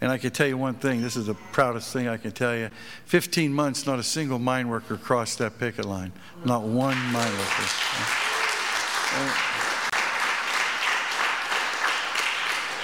And 0.00 0.10
I 0.10 0.18
can 0.18 0.30
tell 0.30 0.46
you 0.46 0.56
one 0.56 0.74
thing 0.74 1.02
this 1.02 1.16
is 1.16 1.26
the 1.26 1.34
proudest 1.34 1.92
thing 1.92 2.08
I 2.08 2.16
can 2.16 2.32
tell 2.32 2.56
you. 2.56 2.70
15 3.06 3.52
months, 3.52 3.86
not 3.86 3.98
a 3.98 4.02
single 4.02 4.38
mine 4.38 4.68
worker 4.68 4.96
crossed 4.96 5.38
that 5.38 5.58
picket 5.58 5.84
line. 5.84 6.12
Not 6.44 6.62
one 6.62 6.96
mine 7.12 7.32
worker. 7.32 7.66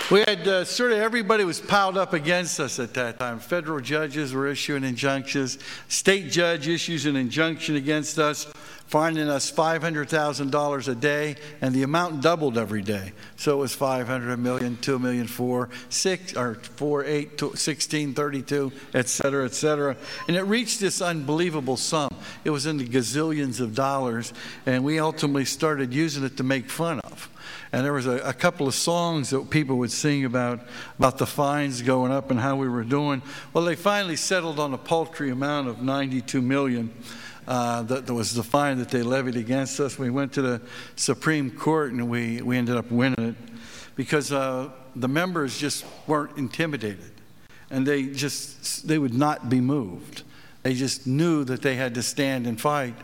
We 0.08 0.20
had 0.20 0.46
uh, 0.46 0.64
sort 0.64 0.92
of 0.92 0.98
everybody 0.98 1.42
was 1.42 1.58
piled 1.58 1.98
up 1.98 2.12
against 2.12 2.60
us 2.60 2.78
at 2.78 2.94
that 2.94 3.18
time. 3.18 3.40
Federal 3.40 3.80
judges 3.80 4.32
were 4.32 4.46
issuing 4.46 4.84
injunctions. 4.84 5.58
State 5.88 6.30
judge 6.30 6.68
issues 6.68 7.06
an 7.06 7.16
injunction 7.16 7.74
against 7.74 8.16
us 8.16 8.46
finding 8.86 9.28
us 9.28 9.50
$500,000 9.50 10.88
a 10.88 10.94
day, 10.94 11.36
and 11.60 11.74
the 11.74 11.82
amount 11.82 12.20
doubled 12.20 12.56
every 12.56 12.82
day. 12.82 13.12
So 13.36 13.54
it 13.54 13.60
was 13.60 13.74
500, 13.74 14.30
a 14.30 14.36
million, 14.36 14.76
2 14.76 14.98
million, 14.98 15.26
4, 15.26 15.68
6, 15.88 16.36
or 16.36 16.54
4, 16.54 17.04
8, 17.04 17.42
16, 17.54 18.14
32, 18.14 18.72
et 18.94 19.08
cetera, 19.08 19.44
et 19.44 19.54
cetera. 19.54 19.96
And 20.28 20.36
it 20.36 20.42
reached 20.42 20.80
this 20.80 21.02
unbelievable 21.02 21.76
sum. 21.76 22.14
It 22.44 22.50
was 22.50 22.66
in 22.66 22.76
the 22.76 22.86
gazillions 22.86 23.60
of 23.60 23.74
dollars, 23.74 24.32
and 24.66 24.84
we 24.84 25.00
ultimately 25.00 25.44
started 25.44 25.92
using 25.92 26.24
it 26.24 26.36
to 26.36 26.44
make 26.44 26.70
fun 26.70 27.00
of. 27.00 27.28
And 27.72 27.84
there 27.84 27.92
was 27.92 28.06
a, 28.06 28.18
a, 28.18 28.32
couple 28.32 28.68
of 28.68 28.74
songs 28.74 29.30
that 29.30 29.50
people 29.50 29.76
would 29.78 29.90
sing 29.90 30.24
about 30.24 30.60
about 30.98 31.18
the 31.18 31.26
fines 31.26 31.82
going 31.82 32.12
up 32.12 32.30
and 32.30 32.38
how 32.38 32.56
we 32.56 32.68
were 32.68 32.84
doing. 32.84 33.22
Well, 33.52 33.64
they 33.64 33.74
finally 33.74 34.16
settled 34.16 34.60
on 34.60 34.72
a 34.72 34.78
paltry 34.78 35.30
amount 35.30 35.68
of 35.68 35.82
92 35.82 36.40
million 36.40 36.92
uh, 37.48 37.82
that, 37.82 38.06
that, 38.06 38.14
was 38.14 38.34
the 38.34 38.42
fine 38.42 38.78
that 38.78 38.88
they 38.88 39.02
levied 39.02 39.36
against 39.36 39.78
us. 39.80 39.98
We 39.98 40.10
went 40.10 40.32
to 40.34 40.42
the 40.42 40.60
Supreme 40.96 41.50
Court 41.50 41.92
and 41.92 42.08
we, 42.08 42.42
we 42.42 42.56
ended 42.56 42.76
up 42.76 42.90
winning 42.90 43.30
it 43.30 43.36
because 43.94 44.32
uh, 44.32 44.70
the 44.94 45.08
members 45.08 45.58
just 45.58 45.84
weren't 46.06 46.36
intimidated 46.36 47.12
and 47.70 47.86
they 47.86 48.06
just 48.06 48.86
they 48.86 48.98
would 48.98 49.14
not 49.14 49.48
be 49.48 49.60
moved. 49.60 50.22
They 50.62 50.74
just 50.74 51.06
knew 51.06 51.44
that 51.44 51.62
they 51.62 51.76
had 51.76 51.94
to 51.94 52.02
stand 52.02 52.46
and 52.46 52.60
fight 52.60 52.94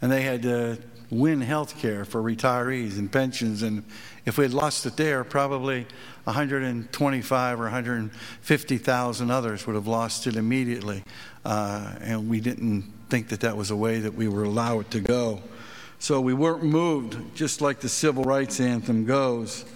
and 0.00 0.10
they 0.10 0.22
had 0.22 0.42
to 0.42 0.78
win 1.12 1.42
health 1.42 1.78
care 1.78 2.06
for 2.06 2.22
retirees 2.22 2.98
and 2.98 3.12
pensions. 3.12 3.62
And 3.62 3.84
if 4.24 4.38
we 4.38 4.44
had 4.44 4.54
lost 4.54 4.86
it 4.86 4.96
there, 4.96 5.22
probably 5.24 5.86
125 6.24 7.60
or 7.60 7.64
150,000 7.64 9.30
others 9.30 9.66
would 9.66 9.76
have 9.76 9.86
lost 9.86 10.26
it 10.26 10.36
immediately. 10.36 11.04
Uh, 11.44 11.94
and 12.00 12.30
we 12.30 12.40
didn't 12.40 12.90
think 13.10 13.28
that 13.28 13.40
that 13.40 13.56
was 13.56 13.70
a 13.70 13.76
way 13.76 14.00
that 14.00 14.14
we 14.14 14.26
were 14.26 14.44
allowed 14.44 14.90
to 14.92 15.00
go. 15.00 15.42
So 15.98 16.20
we 16.20 16.32
weren't 16.32 16.64
moved, 16.64 17.36
just 17.36 17.60
like 17.60 17.80
the 17.80 17.88
civil 17.90 18.24
rights 18.24 18.58
anthem 18.58 19.04
goes. 19.04 19.66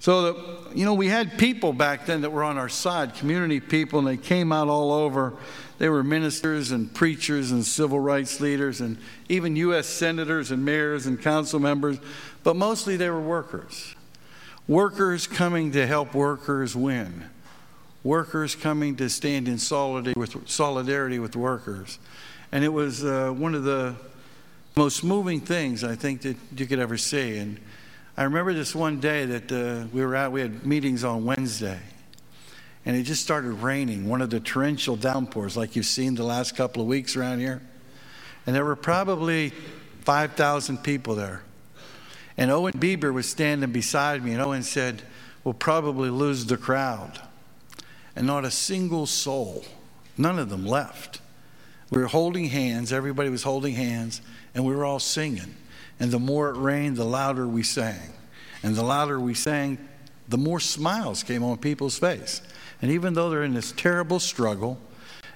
So, 0.00 0.32
that, 0.32 0.76
you 0.76 0.84
know, 0.84 0.94
we 0.94 1.06
had 1.06 1.38
people 1.38 1.72
back 1.72 2.06
then 2.06 2.22
that 2.22 2.30
were 2.30 2.42
on 2.42 2.58
our 2.58 2.68
side, 2.68 3.14
community 3.14 3.60
people, 3.60 4.00
and 4.00 4.08
they 4.08 4.16
came 4.16 4.50
out 4.50 4.66
all 4.66 4.90
over. 4.90 5.34
They 5.78 5.88
were 5.88 6.04
ministers 6.04 6.70
and 6.70 6.92
preachers 6.92 7.50
and 7.50 7.64
civil 7.64 7.98
rights 7.98 8.40
leaders 8.40 8.80
and 8.80 8.98
even 9.28 9.56
U.S. 9.56 9.86
senators 9.86 10.50
and 10.50 10.64
mayors 10.64 11.06
and 11.06 11.20
council 11.20 11.58
members, 11.58 11.98
but 12.44 12.56
mostly 12.56 12.96
they 12.96 13.10
were 13.10 13.20
workers. 13.20 13.94
Workers 14.68 15.26
coming 15.26 15.72
to 15.72 15.86
help 15.86 16.14
workers 16.14 16.76
win. 16.76 17.24
Workers 18.04 18.54
coming 18.54 18.96
to 18.96 19.08
stand 19.08 19.48
in 19.48 19.58
solidarity 19.58 20.18
with, 20.18 20.48
solidarity 20.48 21.18
with 21.18 21.36
workers. 21.36 21.98
And 22.52 22.64
it 22.64 22.68
was 22.68 23.04
uh, 23.04 23.30
one 23.30 23.54
of 23.54 23.64
the 23.64 23.96
most 24.76 25.04
moving 25.04 25.40
things 25.40 25.84
I 25.84 25.94
think 25.96 26.22
that 26.22 26.36
you 26.56 26.66
could 26.66 26.78
ever 26.78 26.96
see. 26.96 27.38
And 27.38 27.60
I 28.16 28.24
remember 28.24 28.52
this 28.54 28.74
one 28.74 29.00
day 29.00 29.24
that 29.26 29.52
uh, 29.52 29.86
we 29.92 30.04
were 30.04 30.14
out, 30.14 30.32
we 30.32 30.40
had 30.40 30.66
meetings 30.66 31.04
on 31.04 31.24
Wednesday, 31.24 31.80
and 32.84 32.96
it 32.96 33.04
just 33.04 33.22
started 33.22 33.52
raining, 33.52 34.08
one 34.08 34.20
of 34.20 34.30
the 34.30 34.40
torrential 34.40 34.96
downpours 34.96 35.56
like 35.56 35.76
you've 35.76 35.86
seen 35.86 36.14
the 36.14 36.24
last 36.24 36.56
couple 36.56 36.82
of 36.82 36.88
weeks 36.88 37.16
around 37.16 37.38
here. 37.38 37.62
And 38.46 38.56
there 38.56 38.64
were 38.64 38.76
probably 38.76 39.52
5,000 40.00 40.78
people 40.78 41.14
there. 41.14 41.42
And 42.36 42.50
Owen 42.50 42.72
Bieber 42.72 43.12
was 43.12 43.28
standing 43.28 43.70
beside 43.70 44.24
me, 44.24 44.32
and 44.32 44.42
Owen 44.42 44.62
said, 44.62 45.02
We'll 45.44 45.54
probably 45.54 46.08
lose 46.08 46.46
the 46.46 46.56
crowd. 46.56 47.20
And 48.14 48.26
not 48.26 48.44
a 48.44 48.50
single 48.50 49.06
soul, 49.06 49.64
none 50.16 50.38
of 50.38 50.50
them 50.50 50.66
left. 50.66 51.20
We 51.90 52.00
were 52.00 52.08
holding 52.08 52.46
hands, 52.46 52.92
everybody 52.92 53.28
was 53.28 53.42
holding 53.42 53.74
hands, 53.74 54.22
and 54.54 54.64
we 54.64 54.74
were 54.74 54.84
all 54.84 54.98
singing. 54.98 55.54
And 56.00 56.10
the 56.10 56.18
more 56.18 56.50
it 56.50 56.56
rained, 56.56 56.96
the 56.96 57.04
louder 57.04 57.46
we 57.46 57.62
sang. 57.62 58.12
And 58.62 58.74
the 58.74 58.82
louder 58.82 59.20
we 59.20 59.34
sang, 59.34 59.78
the 60.28 60.38
more 60.38 60.60
smiles 60.60 61.22
came 61.22 61.42
on 61.42 61.58
people's 61.58 61.98
face. 61.98 62.40
And 62.82 62.90
even 62.90 63.14
though 63.14 63.30
they're 63.30 63.44
in 63.44 63.54
this 63.54 63.72
terrible 63.72 64.18
struggle, 64.18 64.78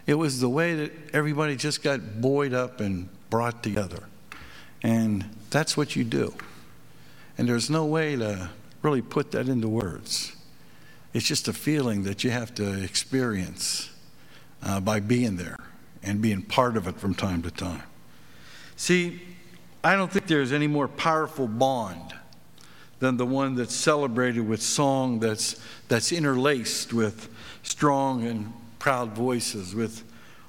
it 0.07 0.15
was 0.15 0.41
the 0.41 0.49
way 0.49 0.75
that 0.75 0.93
everybody 1.12 1.57
just 1.57 1.83
got 1.83 2.21
buoyed 2.21 2.53
up 2.53 2.81
and 2.81 3.09
brought 3.31 3.62
together. 3.62 4.03
And 4.83 5.25
that's 5.50 5.76
what 5.76 5.97
you 5.97 6.05
do. 6.05 6.35
And 7.38 7.49
there's 7.49 7.71
no 7.71 7.85
way 7.85 8.17
to 8.17 8.50
really 8.83 9.03
put 9.03 9.31
that 9.33 9.49
into 9.49 9.69
words. 9.69 10.35
It's 11.12 11.26
just 11.26 11.49
a 11.49 11.53
feeling 11.53 12.03
that 12.03 12.25
you 12.25 12.31
have 12.31 12.55
to 12.57 12.83
experience 12.83 13.91
uh, 14.62 14.81
by 14.81 15.00
being 15.00 15.37
there 15.37 15.57
and 16.03 16.21
being 16.21 16.43
part 16.43 16.76
of 16.76 16.87
it 16.87 16.99
from 16.99 17.15
time 17.15 17.43
to 17.43 17.50
time. 17.50 17.83
See, 18.76 19.23
I 19.83 19.97
don't 19.97 20.11
think 20.11 20.26
there's 20.26 20.53
any 20.53 20.67
more 20.67 20.88
powerful 20.88 21.49
bond 21.49 22.15
than 22.99 23.17
the 23.17 23.26
one 23.26 23.55
that's 23.55 23.75
celebrated 23.75 24.41
with 24.41 24.62
song 24.62 25.21
that's, 25.21 25.61
that's 25.88 26.12
interlaced 26.12 26.93
with 26.93 27.29
strong 27.62 28.25
and 28.26 28.53
proud 28.79 29.12
voices, 29.12 29.75
with 29.75 30.03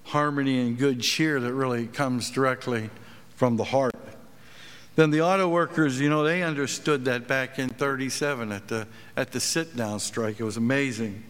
harmony 0.06 0.60
and 0.62 0.78
good 0.78 1.02
cheer 1.02 1.40
that 1.40 1.54
really 1.54 1.88
comes 1.88 2.32
directly 2.32 2.90
from 3.36 3.58
the 3.58 3.66
heart. 3.66 3.94
Then 4.96 5.12
the 5.12 5.22
auto 5.22 5.48
workers, 5.48 6.00
you 6.00 6.10
know, 6.10 6.24
they 6.24 6.42
understood 6.42 7.06
that 7.06 7.28
back 7.28 7.60
in 7.60 7.70
37 7.70 8.52
at 8.52 8.68
the, 8.68 8.88
at 9.16 9.32
the 9.32 9.40
sit 9.40 9.76
down 9.76 10.00
strike. 10.00 10.40
It 10.40 10.44
was 10.44 10.58
amazing. 10.58 11.24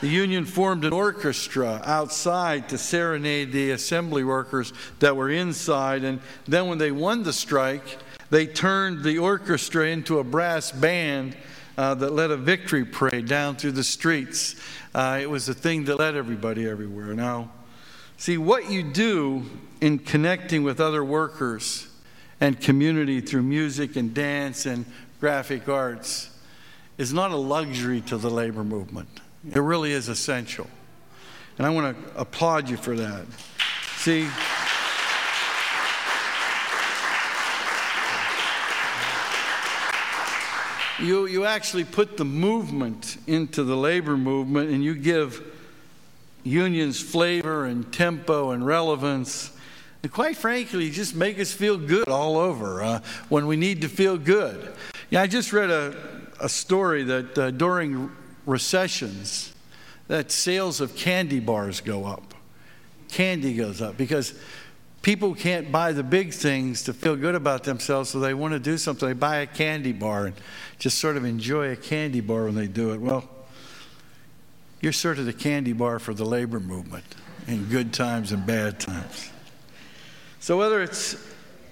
The 0.00 0.08
union 0.08 0.44
formed 0.44 0.84
an 0.84 0.92
orchestra 0.92 1.82
outside 1.84 2.68
to 2.70 2.78
serenade 2.78 3.52
the 3.52 3.72
assembly 3.72 4.24
workers 4.24 4.72
that 5.00 5.16
were 5.16 5.30
inside. 5.30 6.04
And 6.04 6.20
then 6.46 6.68
when 6.68 6.78
they 6.78 6.90
won 6.90 7.22
the 7.22 7.32
strike, 7.32 7.98
they 8.30 8.46
turned 8.46 9.04
the 9.04 9.18
orchestra 9.18 9.86
into 9.88 10.18
a 10.18 10.24
brass 10.24 10.72
band 10.72 11.36
uh, 11.78 11.94
that 11.94 12.12
led 12.12 12.30
a 12.30 12.36
victory 12.36 12.84
parade 12.84 13.26
down 13.26 13.56
through 13.56 13.72
the 13.72 13.84
streets. 13.84 14.56
Uh, 14.94 15.18
it 15.20 15.28
was 15.28 15.48
a 15.48 15.54
thing 15.54 15.84
that 15.84 15.98
led 15.98 16.16
everybody 16.16 16.66
everywhere. 16.66 17.14
Now, 17.14 17.50
see, 18.16 18.38
what 18.38 18.70
you 18.70 18.82
do 18.82 19.44
in 19.80 19.98
connecting 19.98 20.62
with 20.62 20.80
other 20.80 21.04
workers 21.04 21.88
and 22.40 22.60
community 22.60 23.20
through 23.20 23.42
music 23.42 23.96
and 23.96 24.12
dance 24.14 24.66
and 24.66 24.86
graphic 25.20 25.68
arts 25.68 26.30
is 26.98 27.12
not 27.12 27.30
a 27.30 27.36
luxury 27.36 28.00
to 28.02 28.16
the 28.16 28.30
labor 28.30 28.64
movement. 28.64 29.08
It 29.52 29.60
really 29.60 29.92
is 29.92 30.08
essential. 30.08 30.66
And 31.58 31.66
I 31.66 31.70
want 31.70 31.96
to 31.96 32.20
applaud 32.20 32.68
you 32.68 32.76
for 32.76 32.96
that. 32.96 33.26
See, 33.96 34.28
you, 41.00 41.26
you 41.26 41.44
actually 41.44 41.84
put 41.84 42.16
the 42.16 42.24
movement 42.24 43.18
into 43.26 43.64
the 43.64 43.76
labor 43.76 44.16
movement 44.16 44.70
and 44.70 44.82
you 44.82 44.94
give 44.94 45.42
unions 46.42 47.00
flavor 47.00 47.66
and 47.66 47.92
tempo 47.92 48.50
and 48.50 48.64
relevance. 48.64 49.50
And 50.02 50.12
quite 50.12 50.36
frankly, 50.36 50.90
just 50.90 51.14
make 51.14 51.38
us 51.38 51.52
feel 51.52 51.76
good 51.76 52.08
all 52.08 52.36
over 52.36 52.82
uh, 52.82 53.00
when 53.28 53.46
we 53.46 53.56
need 53.56 53.82
to 53.82 53.88
feel 53.88 54.16
good. 54.16 54.72
Yeah, 55.10 55.22
I 55.22 55.26
just 55.26 55.52
read 55.52 55.70
a, 55.70 55.96
a 56.40 56.48
story 56.48 57.02
that 57.04 57.38
uh, 57.38 57.50
during 57.50 58.10
recessions, 58.46 59.52
that 60.08 60.30
sales 60.30 60.80
of 60.80 60.94
candy 60.96 61.40
bars 61.40 61.80
go 61.80 62.04
up. 62.04 62.34
Candy 63.08 63.54
goes 63.54 63.82
up 63.82 63.96
because 63.96 64.34
people 65.06 65.36
can't 65.36 65.70
buy 65.70 65.92
the 65.92 66.02
big 66.02 66.32
things 66.32 66.82
to 66.82 66.92
feel 66.92 67.14
good 67.14 67.36
about 67.36 67.62
themselves, 67.62 68.10
so 68.10 68.18
they 68.18 68.34
want 68.34 68.52
to 68.52 68.58
do 68.58 68.76
something. 68.76 69.06
They 69.06 69.14
buy 69.14 69.36
a 69.36 69.46
candy 69.46 69.92
bar 69.92 70.26
and 70.26 70.34
just 70.80 70.98
sort 70.98 71.16
of 71.16 71.24
enjoy 71.24 71.70
a 71.70 71.76
candy 71.76 72.20
bar 72.20 72.46
when 72.46 72.56
they 72.56 72.66
do 72.66 72.90
it. 72.90 73.00
Well, 73.00 73.22
you're 74.80 74.92
sort 74.92 75.20
of 75.20 75.26
the 75.26 75.32
candy 75.32 75.72
bar 75.72 76.00
for 76.00 76.12
the 76.12 76.24
labor 76.24 76.58
movement 76.58 77.04
in 77.46 77.66
good 77.66 77.92
times 77.92 78.32
and 78.32 78.44
bad 78.44 78.80
times. 78.80 79.30
So 80.40 80.58
whether 80.58 80.82
it's 80.82 81.14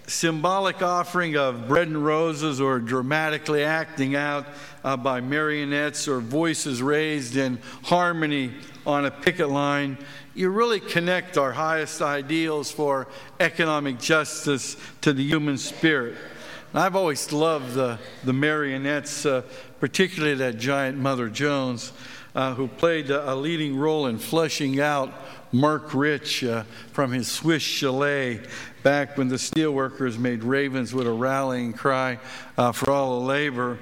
symbolic 0.06 0.82
offering 0.82 1.36
of 1.36 1.66
bread 1.66 1.88
and 1.88 2.04
roses 2.04 2.60
or 2.60 2.78
dramatically 2.78 3.64
acting 3.64 4.14
out 4.14 4.46
uh, 4.82 4.96
by 4.96 5.20
marionettes 5.20 6.06
or 6.06 6.20
voices 6.20 6.82
raised 6.82 7.36
in 7.36 7.58
harmony 7.84 8.52
on 8.86 9.06
a 9.06 9.10
picket 9.10 9.48
line, 9.48 9.96
you 10.34 10.50
really 10.50 10.80
connect 10.80 11.38
our 11.38 11.52
highest 11.52 12.02
ideals 12.02 12.70
for 12.70 13.06
economic 13.40 13.98
justice 13.98 14.76
to 15.00 15.12
the 15.12 15.22
human 15.22 15.56
spirit. 15.56 16.16
And 16.72 16.82
I've 16.82 16.96
always 16.96 17.32
loved 17.32 17.74
the, 17.74 17.98
the 18.24 18.32
marionettes, 18.32 19.24
uh, 19.24 19.42
particularly 19.80 20.34
that 20.36 20.58
giant 20.58 20.98
Mother 20.98 21.30
Jones, 21.30 21.92
uh, 22.34 22.54
who 22.54 22.66
played 22.66 23.10
a 23.10 23.34
leading 23.34 23.76
role 23.76 24.06
in 24.06 24.18
fleshing 24.18 24.80
out 24.80 25.12
Marc 25.52 25.94
Rich 25.94 26.42
uh, 26.42 26.64
from 26.92 27.12
his 27.12 27.30
Swiss 27.30 27.62
chalet 27.62 28.40
back 28.84 29.16
when 29.16 29.28
the 29.28 29.36
steelworkers 29.36 30.18
made 30.18 30.44
Ravenswood 30.44 31.06
a 31.06 31.10
rallying 31.10 31.72
cry 31.72 32.18
uh, 32.58 32.70
for 32.70 32.90
all 32.90 33.18
the 33.18 33.26
labor. 33.26 33.78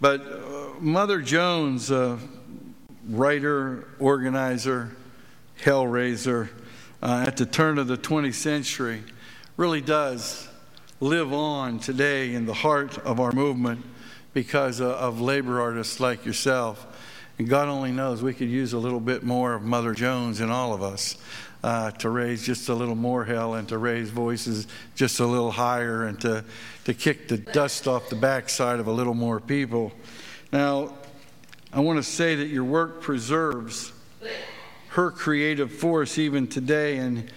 But 0.00 0.20
uh, 0.20 0.80
Mother 0.80 1.20
Jones, 1.20 1.90
uh, 1.90 2.18
writer, 3.08 3.88
organizer, 3.98 4.96
hellraiser, 5.60 6.48
uh, 7.02 7.24
at 7.26 7.36
the 7.36 7.46
turn 7.46 7.78
of 7.78 7.88
the 7.88 7.98
20th 7.98 8.34
century, 8.34 9.02
really 9.56 9.80
does 9.80 10.48
live 11.00 11.32
on 11.32 11.80
today 11.80 12.32
in 12.32 12.46
the 12.46 12.54
heart 12.54 12.96
of 12.98 13.18
our 13.18 13.32
movement 13.32 13.84
because 14.34 14.80
uh, 14.80 14.96
of 14.96 15.20
labor 15.20 15.60
artists 15.60 15.98
like 15.98 16.24
yourself. 16.24 16.86
And 17.40 17.48
God 17.48 17.66
only 17.66 17.90
knows 17.90 18.22
we 18.22 18.32
could 18.32 18.48
use 18.48 18.72
a 18.72 18.78
little 18.78 19.00
bit 19.00 19.24
more 19.24 19.54
of 19.54 19.62
Mother 19.62 19.94
Jones 19.94 20.40
in 20.40 20.50
all 20.50 20.72
of 20.72 20.80
us 20.80 21.16
uh, 21.64 21.90
to 21.92 22.10
raise 22.10 22.44
just 22.44 22.68
a 22.68 22.74
little 22.74 22.94
more 22.94 23.24
hell 23.24 23.54
and 23.54 23.66
to 23.66 23.78
raise 23.78 24.10
voices 24.10 24.66
just 24.94 25.18
a 25.18 25.26
little 25.26 25.50
higher 25.50 26.04
and 26.04 26.20
to, 26.20 26.44
to 26.84 26.92
kick 26.92 27.26
the 27.26 27.38
dust 27.38 27.88
off 27.88 28.10
the 28.10 28.16
backside 28.16 28.80
of 28.80 28.86
a 28.86 28.92
little 28.92 29.14
more 29.14 29.40
people. 29.40 29.90
Now, 30.52 30.92
I 31.72 31.80
want 31.80 31.96
to 31.96 32.02
say 32.02 32.34
that 32.34 32.48
your 32.48 32.64
work 32.64 33.00
preserves 33.00 33.92
her 34.88 35.10
creative 35.10 35.72
force 35.72 36.18
even 36.18 36.48
today 36.48 36.98
and 36.98 37.32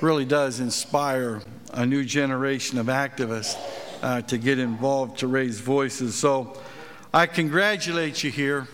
really 0.00 0.24
does 0.24 0.60
inspire 0.60 1.42
a 1.72 1.84
new 1.84 2.04
generation 2.04 2.78
of 2.78 2.86
activists 2.86 3.56
uh, 4.02 4.22
to 4.22 4.38
get 4.38 4.60
involved 4.60 5.18
to 5.18 5.26
raise 5.26 5.58
voices. 5.58 6.14
So 6.14 6.56
I 7.12 7.26
congratulate 7.26 8.22
you 8.22 8.30
here 8.30 8.68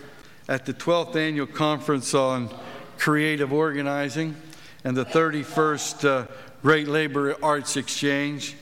at 0.47 0.67
the 0.67 0.75
12th 0.75 1.15
Annual 1.15 1.47
Conference 1.47 2.13
on 2.13 2.53
Creative 2.99 3.51
Organizing 3.51 4.35
and 4.83 4.97
the 4.97 5.05
31st 5.05 6.05
uh, 6.05 6.27
Great 6.61 6.87
Labor 6.87 7.35
Arts 7.43 7.77
Exchange. 7.77 8.55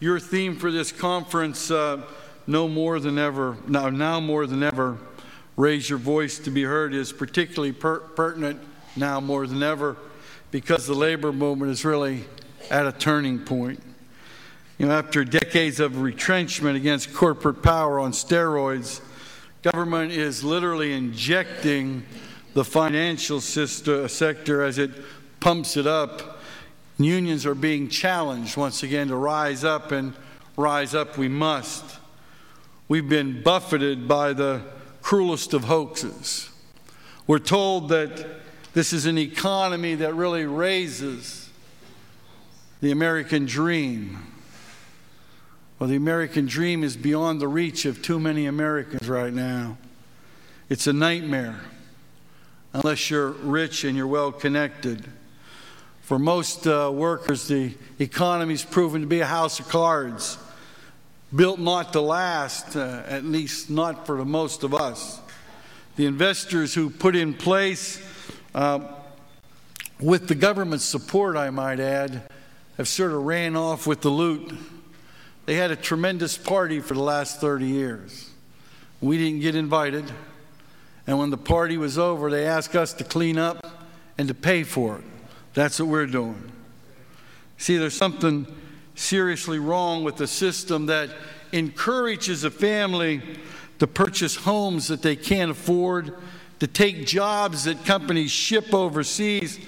Your 0.00 0.20
theme 0.20 0.56
for 0.56 0.70
this 0.70 0.92
conference, 0.92 1.70
uh, 1.70 2.02
no 2.46 2.68
more 2.68 3.00
than 3.00 3.18
ever, 3.18 3.56
now, 3.66 3.88
now 3.90 4.20
more 4.20 4.46
than 4.46 4.62
ever, 4.62 4.98
raise 5.56 5.88
your 5.88 5.98
voice 5.98 6.38
to 6.40 6.50
be 6.50 6.62
heard, 6.62 6.94
is 6.94 7.12
particularly 7.12 7.72
per- 7.72 8.00
pertinent 8.00 8.60
now 8.96 9.20
more 9.20 9.46
than 9.46 9.62
ever 9.62 9.96
because 10.50 10.86
the 10.86 10.94
labor 10.94 11.32
movement 11.32 11.72
is 11.72 11.84
really 11.84 12.24
at 12.70 12.86
a 12.86 12.92
turning 12.92 13.40
point. 13.40 13.82
You 14.78 14.86
know, 14.86 14.92
after 14.92 15.24
decades 15.24 15.80
of 15.80 16.00
retrenchment 16.00 16.76
against 16.76 17.14
corporate 17.14 17.62
power 17.62 17.98
on 17.98 18.12
steroids, 18.12 19.00
government 19.62 20.12
is 20.12 20.44
literally 20.44 20.92
injecting 20.92 22.04
the 22.54 22.64
financial 22.64 23.40
sector 23.40 24.62
as 24.62 24.78
it 24.78 24.90
pumps 25.44 25.76
it 25.76 25.86
up. 25.86 26.38
Unions 26.96 27.44
are 27.44 27.54
being 27.54 27.86
challenged 27.86 28.56
once 28.56 28.82
again 28.82 29.08
to 29.08 29.14
rise 29.14 29.62
up, 29.62 29.92
and 29.92 30.14
rise 30.56 30.94
up 30.94 31.18
we 31.18 31.28
must. 31.28 31.84
We've 32.88 33.10
been 33.10 33.42
buffeted 33.42 34.08
by 34.08 34.32
the 34.32 34.62
cruelest 35.02 35.52
of 35.52 35.64
hoaxes. 35.64 36.48
We're 37.26 37.40
told 37.40 37.90
that 37.90 38.26
this 38.72 38.94
is 38.94 39.04
an 39.04 39.18
economy 39.18 39.96
that 39.96 40.14
really 40.14 40.46
raises 40.46 41.50
the 42.80 42.90
American 42.90 43.44
dream. 43.44 44.32
Well, 45.78 45.90
the 45.90 45.96
American 45.96 46.46
dream 46.46 46.82
is 46.82 46.96
beyond 46.96 47.42
the 47.42 47.48
reach 47.48 47.84
of 47.84 48.00
too 48.00 48.18
many 48.18 48.46
Americans 48.46 49.10
right 49.10 49.32
now. 49.32 49.76
It's 50.70 50.86
a 50.86 50.94
nightmare 50.94 51.60
unless 52.72 53.10
you're 53.10 53.32
rich 53.32 53.84
and 53.84 53.94
you're 53.94 54.06
well 54.06 54.32
connected. 54.32 55.06
For 56.04 56.18
most 56.18 56.66
uh, 56.66 56.90
workers, 56.92 57.48
the 57.48 57.72
economy's 57.98 58.62
proven 58.62 59.00
to 59.00 59.06
be 59.06 59.20
a 59.20 59.26
house 59.26 59.58
of 59.58 59.70
cards, 59.70 60.36
built 61.34 61.58
not 61.58 61.94
to 61.94 62.02
last, 62.02 62.76
uh, 62.76 63.04
at 63.06 63.24
least 63.24 63.70
not 63.70 64.04
for 64.04 64.18
the 64.18 64.24
most 64.26 64.64
of 64.64 64.74
us. 64.74 65.18
The 65.96 66.04
investors 66.04 66.74
who 66.74 66.90
put 66.90 67.16
in 67.16 67.32
place, 67.32 68.06
uh, 68.54 68.80
with 69.98 70.28
the 70.28 70.34
government's 70.34 70.84
support, 70.84 71.38
I 71.38 71.48
might 71.48 71.80
add, 71.80 72.30
have 72.76 72.86
sort 72.86 73.12
of 73.12 73.22
ran 73.22 73.56
off 73.56 73.86
with 73.86 74.02
the 74.02 74.10
loot. 74.10 74.52
They 75.46 75.54
had 75.54 75.70
a 75.70 75.76
tremendous 75.76 76.36
party 76.36 76.80
for 76.80 76.92
the 76.92 77.02
last 77.02 77.40
30 77.40 77.64
years. 77.64 78.28
We 79.00 79.16
didn't 79.16 79.40
get 79.40 79.54
invited. 79.54 80.12
And 81.06 81.18
when 81.18 81.30
the 81.30 81.38
party 81.38 81.78
was 81.78 81.96
over, 81.96 82.30
they 82.30 82.44
asked 82.46 82.76
us 82.76 82.92
to 82.92 83.04
clean 83.04 83.38
up 83.38 83.66
and 84.18 84.28
to 84.28 84.34
pay 84.34 84.64
for 84.64 84.98
it. 84.98 85.04
That's 85.54 85.78
what 85.78 85.88
we're 85.88 86.06
doing. 86.06 86.52
See, 87.58 87.76
there's 87.76 87.96
something 87.96 88.46
seriously 88.96 89.58
wrong 89.58 90.04
with 90.04 90.16
the 90.16 90.26
system 90.26 90.86
that 90.86 91.10
encourages 91.52 92.44
a 92.44 92.50
family 92.50 93.22
to 93.78 93.86
purchase 93.86 94.36
homes 94.36 94.88
that 94.88 95.02
they 95.02 95.16
can't 95.16 95.52
afford, 95.52 96.14
to 96.58 96.66
take 96.66 97.06
jobs 97.06 97.64
that 97.64 97.84
companies 97.84 98.30
ship 98.30 98.74
overseas, 98.74 99.58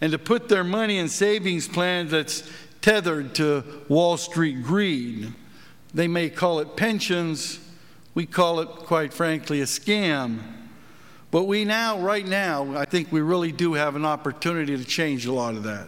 and 0.00 0.12
to 0.12 0.18
put 0.18 0.48
their 0.48 0.64
money 0.64 0.98
in 0.98 1.08
savings 1.08 1.68
plans 1.68 2.10
that's 2.10 2.50
tethered 2.80 3.34
to 3.34 3.64
Wall 3.88 4.16
Street 4.16 4.62
greed. 4.62 5.32
They 5.94 6.08
may 6.08 6.30
call 6.30 6.60
it 6.60 6.76
pensions, 6.76 7.60
We 8.14 8.24
call 8.24 8.60
it, 8.60 8.68
quite 8.68 9.12
frankly, 9.12 9.60
a 9.60 9.64
scam. 9.64 10.38
But 11.36 11.48
we 11.48 11.66
now, 11.66 12.00
right 12.00 12.26
now, 12.26 12.78
I 12.78 12.86
think 12.86 13.12
we 13.12 13.20
really 13.20 13.52
do 13.52 13.74
have 13.74 13.94
an 13.94 14.06
opportunity 14.06 14.74
to 14.74 14.82
change 14.82 15.26
a 15.26 15.32
lot 15.34 15.54
of 15.54 15.64
that. 15.64 15.86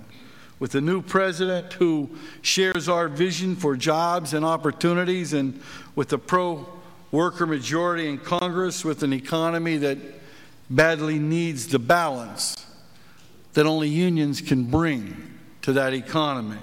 With 0.59 0.75
a 0.75 0.81
new 0.83 1.01
president 1.01 1.73
who 1.73 2.11
shares 2.43 2.87
our 2.87 3.09
vision 3.09 3.57
for 3.57 3.75
jobs 3.75 4.35
and 4.35 4.45
opportunities, 4.45 5.33
and 5.33 5.59
with 5.95 6.13
a 6.13 6.19
pro 6.19 6.69
worker 7.13 7.47
majority 7.47 8.11
in 8.11 8.19
Congress, 8.19 8.85
with 8.85 9.03
an 9.03 9.15
economy 9.15 9.79
that 9.79 9.97
badly 10.69 11.19
needs 11.19 11.69
the 11.69 11.79
balance 11.79 12.67
that 13.55 13.65
only 13.65 13.89
unions 13.89 14.43
can 14.43 14.65
bring 14.65 15.39
to 15.63 15.73
that 15.73 15.95
economy. 15.95 16.59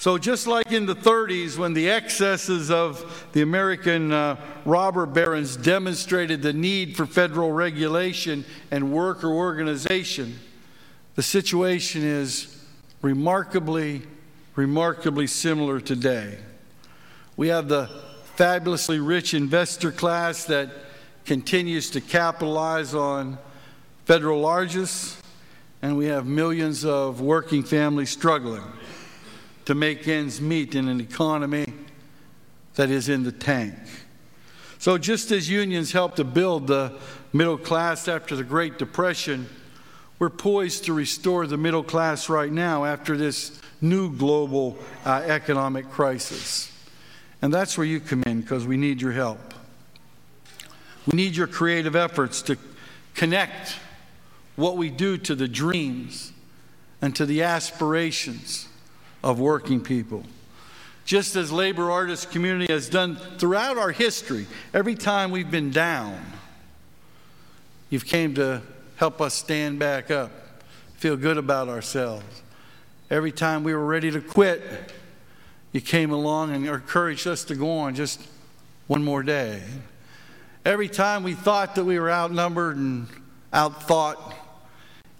So, 0.00 0.16
just 0.16 0.46
like 0.46 0.72
in 0.72 0.86
the 0.86 0.94
30s, 0.94 1.58
when 1.58 1.74
the 1.74 1.90
excesses 1.90 2.70
of 2.70 3.28
the 3.32 3.42
American 3.42 4.10
uh, 4.10 4.36
robber 4.64 5.04
barons 5.04 5.58
demonstrated 5.58 6.40
the 6.40 6.54
need 6.54 6.96
for 6.96 7.04
federal 7.04 7.52
regulation 7.52 8.46
and 8.70 8.92
worker 8.92 9.28
organization, 9.28 10.38
the 11.16 11.22
situation 11.22 12.02
is 12.02 12.64
remarkably, 13.02 14.00
remarkably 14.56 15.26
similar 15.26 15.80
today. 15.80 16.38
We 17.36 17.48
have 17.48 17.68
the 17.68 17.90
fabulously 18.36 19.00
rich 19.00 19.34
investor 19.34 19.92
class 19.92 20.46
that 20.46 20.70
continues 21.26 21.90
to 21.90 22.00
capitalize 22.00 22.94
on 22.94 23.36
federal 24.06 24.40
largesse, 24.40 25.20
and 25.82 25.98
we 25.98 26.06
have 26.06 26.24
millions 26.24 26.86
of 26.86 27.20
working 27.20 27.62
families 27.62 28.08
struggling 28.08 28.64
to 29.70 29.74
make 29.76 30.08
ends 30.08 30.40
meet 30.40 30.74
in 30.74 30.88
an 30.88 31.00
economy 31.00 31.72
that 32.74 32.90
is 32.90 33.08
in 33.08 33.22
the 33.22 33.30
tank. 33.30 33.72
So, 34.80 34.98
just 34.98 35.30
as 35.30 35.48
unions 35.48 35.92
helped 35.92 36.16
to 36.16 36.24
build 36.24 36.66
the 36.66 36.98
middle 37.32 37.56
class 37.56 38.08
after 38.08 38.34
the 38.34 38.42
Great 38.42 38.80
Depression, 38.80 39.48
we're 40.18 40.28
poised 40.28 40.86
to 40.86 40.92
restore 40.92 41.46
the 41.46 41.56
middle 41.56 41.84
class 41.84 42.28
right 42.28 42.50
now 42.50 42.84
after 42.84 43.16
this 43.16 43.60
new 43.80 44.12
global 44.12 44.76
uh, 45.04 45.22
economic 45.24 45.88
crisis. 45.88 46.72
And 47.40 47.54
that's 47.54 47.78
where 47.78 47.86
you 47.86 48.00
come 48.00 48.24
in 48.24 48.40
because 48.40 48.66
we 48.66 48.76
need 48.76 49.00
your 49.00 49.12
help. 49.12 49.54
We 51.06 51.16
need 51.16 51.36
your 51.36 51.46
creative 51.46 51.94
efforts 51.94 52.42
to 52.42 52.58
connect 53.14 53.76
what 54.56 54.76
we 54.76 54.90
do 54.90 55.16
to 55.18 55.36
the 55.36 55.46
dreams 55.46 56.32
and 57.00 57.14
to 57.14 57.24
the 57.24 57.44
aspirations 57.44 58.66
of 59.22 59.38
working 59.38 59.80
people. 59.80 60.24
Just 61.04 61.36
as 61.36 61.50
labor 61.50 61.90
artist 61.90 62.30
community 62.30 62.72
has 62.72 62.88
done 62.88 63.16
throughout 63.16 63.78
our 63.78 63.90
history, 63.90 64.46
every 64.72 64.94
time 64.94 65.30
we've 65.30 65.50
been 65.50 65.70
down, 65.70 66.20
you've 67.88 68.06
came 68.06 68.34
to 68.34 68.62
help 68.96 69.20
us 69.20 69.34
stand 69.34 69.78
back 69.78 70.10
up, 70.10 70.30
feel 70.96 71.16
good 71.16 71.36
about 71.36 71.68
ourselves. 71.68 72.42
Every 73.10 73.32
time 73.32 73.64
we 73.64 73.74
were 73.74 73.84
ready 73.84 74.10
to 74.10 74.20
quit, 74.20 74.62
you 75.72 75.80
came 75.80 76.12
along 76.12 76.54
and 76.54 76.66
encouraged 76.66 77.26
us 77.26 77.44
to 77.44 77.54
go 77.54 77.78
on 77.78 77.94
just 77.94 78.20
one 78.86 79.02
more 79.02 79.22
day. 79.22 79.62
Every 80.64 80.88
time 80.88 81.22
we 81.22 81.34
thought 81.34 81.74
that 81.76 81.84
we 81.84 81.98
were 81.98 82.10
outnumbered 82.10 82.76
and 82.76 83.08
outthought, 83.52 84.34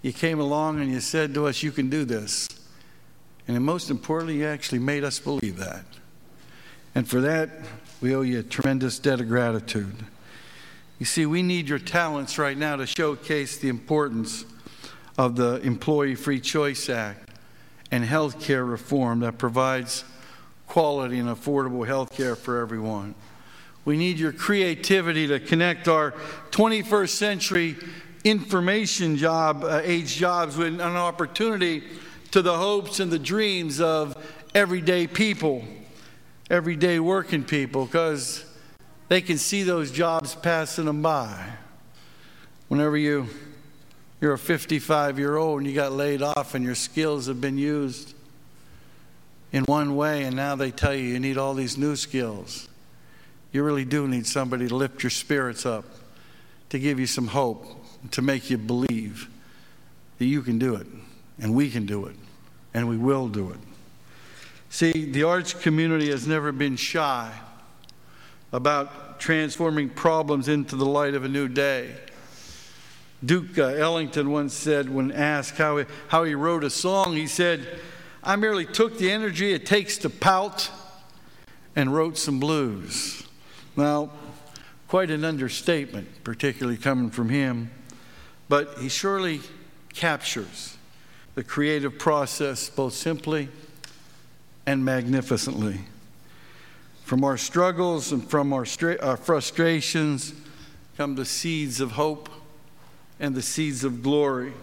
you 0.01 0.13
came 0.13 0.39
along 0.39 0.79
and 0.79 0.91
you 0.91 0.99
said 0.99 1.33
to 1.33 1.47
us, 1.47 1.63
You 1.63 1.71
can 1.71 1.89
do 1.89 2.05
this. 2.05 2.47
And 3.47 3.63
most 3.63 3.89
importantly, 3.89 4.37
you 4.37 4.45
actually 4.45 4.79
made 4.79 5.03
us 5.03 5.19
believe 5.19 5.57
that. 5.57 5.85
And 6.95 7.07
for 7.07 7.21
that, 7.21 7.49
we 8.01 8.15
owe 8.15 8.21
you 8.21 8.39
a 8.39 8.43
tremendous 8.43 8.99
debt 8.99 9.19
of 9.21 9.27
gratitude. 9.27 9.95
You 10.99 11.05
see, 11.05 11.25
we 11.25 11.41
need 11.41 11.67
your 11.67 11.79
talents 11.79 12.37
right 12.37 12.57
now 12.57 12.75
to 12.75 12.85
showcase 12.85 13.57
the 13.57 13.69
importance 13.69 14.45
of 15.17 15.35
the 15.35 15.55
Employee 15.61 16.15
Free 16.15 16.39
Choice 16.39 16.89
Act 16.89 17.29
and 17.91 18.03
health 18.05 18.41
care 18.41 18.65
reform 18.65 19.21
that 19.21 19.37
provides 19.37 20.03
quality 20.67 21.19
and 21.19 21.27
affordable 21.27 21.85
health 21.85 22.15
care 22.15 22.35
for 22.35 22.59
everyone. 22.59 23.13
We 23.83 23.97
need 23.97 24.19
your 24.19 24.31
creativity 24.31 25.27
to 25.27 25.39
connect 25.39 25.87
our 25.87 26.11
21st 26.51 27.09
century 27.09 27.75
information 28.23 29.17
job, 29.17 29.63
uh, 29.63 29.81
age 29.83 30.15
jobs 30.15 30.55
with 30.55 30.67
an 30.67 30.81
opportunity 30.81 31.83
to 32.31 32.41
the 32.41 32.57
hopes 32.57 32.99
and 32.99 33.11
the 33.11 33.19
dreams 33.19 33.79
of 33.81 34.15
everyday 34.55 35.05
people, 35.05 35.63
everyday 36.49 36.99
working 36.99 37.43
people, 37.43 37.85
because 37.85 38.45
they 39.09 39.21
can 39.21 39.37
see 39.37 39.63
those 39.63 39.91
jobs 39.91 40.35
passing 40.35 40.85
them 40.85 41.01
by. 41.01 41.45
Whenever 42.69 42.97
you 42.97 43.27
you're 44.21 44.33
a 44.33 44.37
55 44.39 45.17
year 45.17 45.35
old 45.35 45.61
and 45.61 45.67
you 45.67 45.75
got 45.75 45.91
laid 45.91 46.21
off 46.21 46.53
and 46.53 46.63
your 46.63 46.75
skills 46.75 47.25
have 47.25 47.41
been 47.41 47.57
used 47.57 48.13
in 49.51 49.63
one 49.63 49.95
way 49.95 50.23
and 50.23 50.35
now 50.35 50.55
they 50.55 50.69
tell 50.69 50.93
you 50.93 51.05
you 51.05 51.19
need 51.19 51.39
all 51.39 51.55
these 51.55 51.75
new 51.75 51.95
skills. 51.95 52.69
You 53.51 53.63
really 53.63 53.83
do 53.83 54.07
need 54.07 54.27
somebody 54.27 54.67
to 54.67 54.75
lift 54.75 55.01
your 55.01 55.09
spirits 55.09 55.65
up, 55.65 55.85
to 56.69 56.77
give 56.77 56.99
you 56.99 57.07
some 57.07 57.27
hope, 57.27 57.65
to 58.11 58.21
make 58.21 58.51
you 58.51 58.59
believe 58.59 59.27
that 60.19 60.25
you 60.25 60.43
can 60.43 60.59
do 60.59 60.75
it 60.75 60.87
and 61.41 61.53
we 61.53 61.69
can 61.69 61.85
do 61.85 62.05
it 62.05 62.15
and 62.73 62.87
we 62.87 62.97
will 62.97 63.27
do 63.27 63.49
it. 63.49 63.57
See, 64.69 65.11
the 65.11 65.23
arts 65.23 65.53
community 65.53 66.09
has 66.11 66.25
never 66.25 66.53
been 66.53 66.77
shy 66.77 67.33
about 68.53 69.19
transforming 69.19 69.89
problems 69.89 70.47
into 70.47 70.75
the 70.75 70.85
light 70.85 71.13
of 71.13 71.25
a 71.25 71.27
new 71.27 71.47
day. 71.47 71.93
Duke 73.23 73.57
uh, 73.57 73.65
Ellington 73.65 74.31
once 74.31 74.53
said, 74.53 74.89
when 74.89 75.11
asked 75.11 75.57
how 75.57 75.77
he, 75.77 75.85
how 76.07 76.23
he 76.23 76.33
wrote 76.33 76.63
a 76.63 76.69
song, 76.69 77.15
he 77.15 77.27
said, 77.27 77.79
I 78.23 78.35
merely 78.35 78.65
took 78.65 78.97
the 78.97 79.11
energy 79.11 79.53
it 79.53 79.65
takes 79.65 79.97
to 79.99 80.09
pout 80.09 80.71
and 81.75 81.93
wrote 81.93 82.17
some 82.17 82.39
blues. 82.39 83.23
Now, 83.75 84.11
quite 84.87 85.11
an 85.11 85.23
understatement, 85.23 86.23
particularly 86.23 86.77
coming 86.77 87.09
from 87.11 87.29
him, 87.29 87.71
but 88.49 88.77
he 88.79 88.89
surely 88.89 89.41
captures 89.93 90.77
the 91.35 91.43
creative 91.43 91.97
process 91.97 92.69
both 92.69 92.93
simply 92.93 93.49
and 94.65 94.83
magnificently. 94.83 95.81
From 97.03 97.23
our 97.23 97.37
struggles 97.37 98.11
and 98.11 98.27
from 98.27 98.53
our, 98.53 98.65
our 99.01 99.17
frustrations 99.17 100.33
come 100.97 101.15
the 101.15 101.25
seeds 101.25 101.81
of 101.81 101.91
hope 101.91 102.29
and 103.19 103.35
the 103.35 103.41
seeds 103.41 103.83
of 103.83 104.01
glory. 104.01 104.53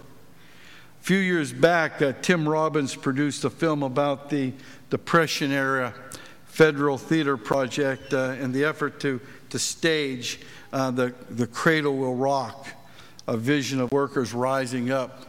A 1.00 1.04
few 1.04 1.18
years 1.18 1.52
back, 1.52 2.02
uh, 2.02 2.12
Tim 2.22 2.48
Robbins 2.48 2.94
produced 2.94 3.44
a 3.44 3.50
film 3.50 3.82
about 3.82 4.30
the 4.30 4.52
Depression 4.90 5.52
era 5.52 5.94
Federal 6.46 6.98
Theater 6.98 7.36
Project 7.36 8.12
uh, 8.12 8.34
in 8.40 8.52
the 8.52 8.64
effort 8.64 8.98
to, 9.00 9.20
to 9.50 9.58
stage 9.58 10.40
uh, 10.72 10.90
the, 10.90 11.14
the 11.30 11.46
Cradle 11.46 11.96
Will 11.96 12.16
Rock, 12.16 12.66
a 13.26 13.36
vision 13.36 13.80
of 13.80 13.92
workers 13.92 14.34
rising 14.34 14.90
up 14.90 15.27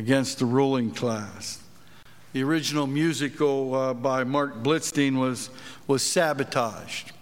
against 0.00 0.38
the 0.38 0.46
ruling 0.46 0.90
class. 0.90 1.62
The 2.32 2.42
original 2.42 2.86
musical 2.86 3.74
uh, 3.74 3.92
by 3.92 4.24
Marc 4.24 4.62
Blitzstein 4.62 5.18
was, 5.18 5.50
was 5.86 6.02
sabotaged 6.02 7.12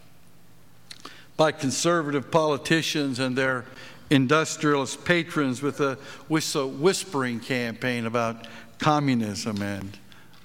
by 1.36 1.50
conservative 1.50 2.30
politicians 2.30 3.18
and 3.18 3.36
their 3.36 3.64
industrialist 4.10 5.04
patrons 5.04 5.60
with 5.60 5.80
a 5.80 5.96
whispering 6.28 7.40
campaign 7.40 8.06
about 8.06 8.46
communism 8.78 9.60
and 9.60 9.98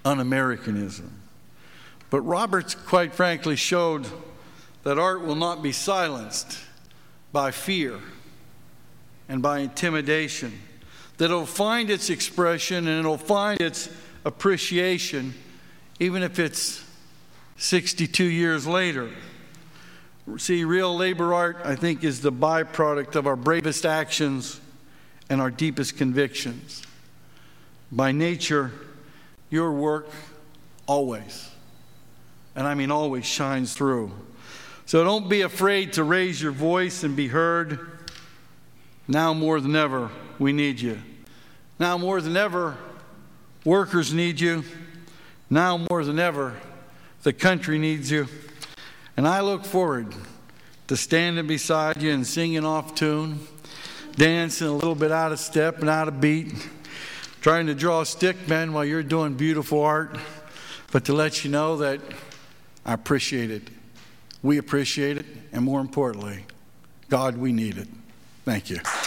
un 0.03 0.19
Americanism. 0.19 1.11
But 2.09 2.21
Roberts, 2.21 2.73
quite 2.73 3.13
frankly, 3.13 3.55
showed 3.55 4.07
that 4.81 4.97
art 4.97 5.21
will 5.21 5.35
not 5.35 5.61
be 5.61 5.71
silenced 5.71 6.57
by 7.31 7.51
fear 7.51 7.99
and 9.29 9.39
by 9.39 9.59
intimidation 9.59 10.59
that 11.17 11.25
it'll 11.25 11.45
find 11.45 11.89
its 11.89 12.09
expression 12.09 12.87
and 12.87 12.99
it'll 12.99 13.17
find 13.17 13.61
its 13.61 13.89
appreciation, 14.25 15.33
even 15.99 16.23
if 16.23 16.39
it's 16.39 16.83
62 17.57 18.23
years 18.23 18.65
later. 18.65 19.09
See, 20.37 20.63
real 20.63 20.95
labor 20.95 21.33
art, 21.33 21.57
I 21.65 21.75
think, 21.75 22.03
is 22.03 22.21
the 22.21 22.31
byproduct 22.31 23.15
of 23.15 23.27
our 23.27 23.35
bravest 23.35 23.85
actions 23.85 24.59
and 25.29 25.41
our 25.41 25.51
deepest 25.51 25.97
convictions. 25.97 26.83
By 27.91 28.11
nature, 28.11 28.71
your 29.49 29.71
work 29.71 30.09
always, 30.87 31.49
and 32.55 32.65
I 32.65 32.73
mean 32.73 32.89
always, 32.89 33.25
shines 33.25 33.73
through. 33.73 34.11
So 34.85 35.03
don't 35.03 35.29
be 35.29 35.41
afraid 35.41 35.93
to 35.93 36.03
raise 36.03 36.41
your 36.41 36.51
voice 36.51 37.03
and 37.03 37.15
be 37.15 37.27
heard. 37.27 37.92
Now 39.07 39.33
more 39.33 39.59
than 39.59 39.75
ever, 39.75 40.09
we 40.39 40.53
need 40.53 40.79
you. 40.79 40.99
Now 41.79 41.97
more 41.97 42.21
than 42.21 42.37
ever, 42.37 42.77
workers 43.65 44.13
need 44.13 44.39
you. 44.39 44.63
Now 45.49 45.77
more 45.89 46.03
than 46.03 46.19
ever, 46.19 46.55
the 47.23 47.33
country 47.33 47.77
needs 47.77 48.09
you. 48.09 48.27
And 49.17 49.27
I 49.27 49.41
look 49.41 49.65
forward 49.65 50.13
to 50.87 50.97
standing 50.97 51.47
beside 51.47 52.01
you 52.01 52.11
and 52.11 52.25
singing 52.25 52.65
off 52.65 52.95
tune, 52.95 53.39
dancing 54.15 54.67
a 54.67 54.73
little 54.73 54.95
bit 54.95 55.11
out 55.11 55.31
of 55.31 55.39
step 55.39 55.79
and 55.79 55.89
out 55.89 56.07
of 56.07 56.21
beat, 56.21 56.53
trying 57.41 57.67
to 57.67 57.75
draw 57.75 58.01
a 58.01 58.05
stick 58.05 58.47
men 58.47 58.73
while 58.73 58.85
you're 58.85 59.03
doing 59.03 59.33
beautiful 59.33 59.81
art, 59.81 60.17
but 60.91 61.05
to 61.05 61.13
let 61.13 61.43
you 61.43 61.51
know 61.51 61.77
that 61.77 61.99
I 62.85 62.93
appreciate 62.93 63.51
it. 63.51 63.69
We 64.41 64.57
appreciate 64.57 65.17
it, 65.17 65.25
and 65.51 65.63
more 65.63 65.79
importantly, 65.79 66.45
God, 67.09 67.37
we 67.37 67.51
need 67.51 67.77
it. 67.77 67.87
Thank 68.45 68.69
you. 68.69 69.02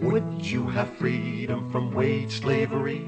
Would 0.00 0.44
you 0.44 0.68
have 0.68 0.96
freedom 0.98 1.70
from 1.70 1.94
wage 1.94 2.40
slavery? 2.40 3.06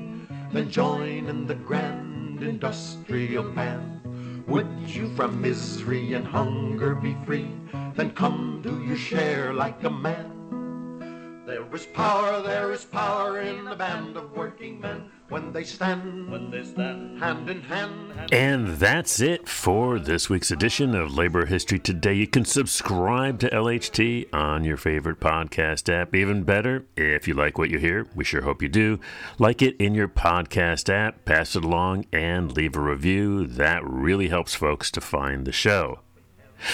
Then 0.53 0.71
join 0.71 1.27
in 1.27 1.47
the 1.47 1.55
grand 1.55 2.43
industrial 2.43 3.51
band. 3.53 4.47
Would 4.47 4.89
you 4.89 5.15
from 5.15 5.41
misery 5.41 6.15
and 6.15 6.27
hunger 6.27 6.95
be 6.95 7.15
free? 7.27 7.51
Then 7.95 8.13
come 8.13 8.61
do 8.63 8.83
your 8.85 8.97
share 8.97 9.53
like 9.53 9.85
a 9.85 9.91
man. 9.91 11.45
There 11.47 11.67
is 11.75 11.87
power, 11.87 12.41
there 12.43 12.73
is 12.73 12.85
power 12.87 13.41
in 13.41 13.67
the 13.67 13.77
band 13.77 14.17
of 14.17 14.37
working 14.37 14.81
men 14.81 15.08
when 15.29 15.53
they 15.53 15.65
stand, 15.65 16.31
when 16.31 16.51
they 16.51 16.65
stand 16.65 17.19
hand 17.19 17.51
in 17.51 17.61
hand. 17.63 17.93
And 18.33 18.69
that's 18.77 19.21
it 19.21 19.49
for 19.49 19.99
this 19.99 20.31
week's 20.31 20.51
edition 20.51 20.95
of 20.95 21.15
Labor 21.15 21.47
History 21.47 21.79
Today. 21.79 22.15
You 22.15 22.27
can 22.27 22.45
subscribe 22.45 23.39
to 23.41 23.51
LHT 23.51 24.33
on 24.35 24.65
your 24.65 24.77
favorite 24.77 25.21
podcast 25.21 25.93
app. 25.93 26.15
Even 26.15 26.45
better, 26.45 26.87
if 26.97 27.29
you 27.29 27.35
like 27.35 27.59
what 27.59 27.71
you 27.71 27.79
hear, 27.79 28.07
we 28.15 28.25
sure 28.25 28.43
hope 28.43 28.63
you 28.63 28.69
do. 28.69 28.99
Like 29.39 29.61
it 29.63 29.77
in 29.77 29.95
your 29.95 30.09
podcast 30.09 30.93
app, 30.93 31.25
pass 31.25 31.55
it 31.55 31.65
along, 31.65 32.07
and 32.13 32.57
leave 32.57 32.77
a 32.77 32.81
review. 32.81 33.47
That 33.47 33.85
really 33.85 34.29
helps 34.29 34.55
folks 34.55 34.91
to 34.93 35.01
find 35.01 35.47
the 35.47 35.53
show. 35.53 36.01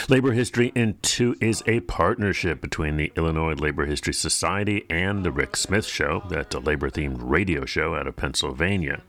Labor 0.08 0.32
History 0.32 0.72
in 0.74 0.98
Two 1.02 1.36
is 1.40 1.62
a 1.66 1.80
partnership 1.80 2.60
between 2.60 2.96
the 2.96 3.12
Illinois 3.16 3.54
Labor 3.54 3.86
History 3.86 4.14
Society 4.14 4.86
and 4.88 5.24
The 5.24 5.32
Rick 5.32 5.56
Smith 5.56 5.86
Show, 5.86 6.22
that's 6.28 6.54
a 6.54 6.58
labor 6.58 6.90
themed 6.90 7.18
radio 7.20 7.64
show 7.64 7.94
out 7.94 8.06
of 8.06 8.16
Pennsylvania. 8.16 9.02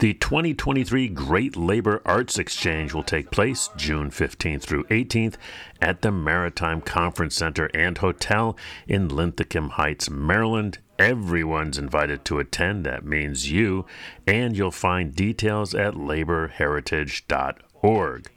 The 0.00 0.14
2023 0.14 1.08
Great 1.08 1.56
Labor 1.56 2.02
Arts 2.04 2.38
Exchange 2.38 2.92
will 2.92 3.04
take 3.04 3.30
place 3.30 3.70
June 3.76 4.10
15th 4.10 4.62
through 4.62 4.82
18th 4.84 5.36
at 5.80 6.02
the 6.02 6.10
Maritime 6.10 6.80
Conference 6.80 7.36
Center 7.36 7.70
and 7.72 7.98
Hotel 7.98 8.56
in 8.88 9.08
Linthicum 9.08 9.68
Heights, 9.70 10.10
Maryland. 10.10 10.78
Everyone's 10.98 11.78
invited 11.78 12.24
to 12.26 12.40
attend, 12.40 12.84
that 12.84 13.04
means 13.04 13.50
you, 13.50 13.86
and 14.26 14.56
you'll 14.56 14.72
find 14.72 15.14
details 15.14 15.74
at 15.74 15.94
laborheritage.org. 15.94 18.30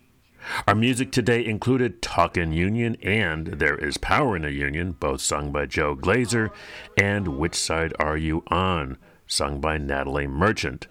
Our 0.67 0.75
music 0.75 1.11
today 1.11 1.45
included 1.45 2.01
Talkin' 2.01 2.51
Union 2.51 2.97
and 3.01 3.47
There 3.47 3.77
Is 3.77 3.97
Power 3.97 4.35
in 4.35 4.45
a 4.45 4.49
Union, 4.49 4.91
both 4.93 5.21
sung 5.21 5.51
by 5.51 5.65
Joe 5.65 5.95
Glazer, 5.95 6.51
and 6.97 7.37
Which 7.37 7.55
Side 7.55 7.93
Are 7.99 8.17
You 8.17 8.43
On, 8.47 8.97
sung 9.27 9.61
by 9.61 9.77
Natalie 9.77 10.27
Merchant. 10.27 10.87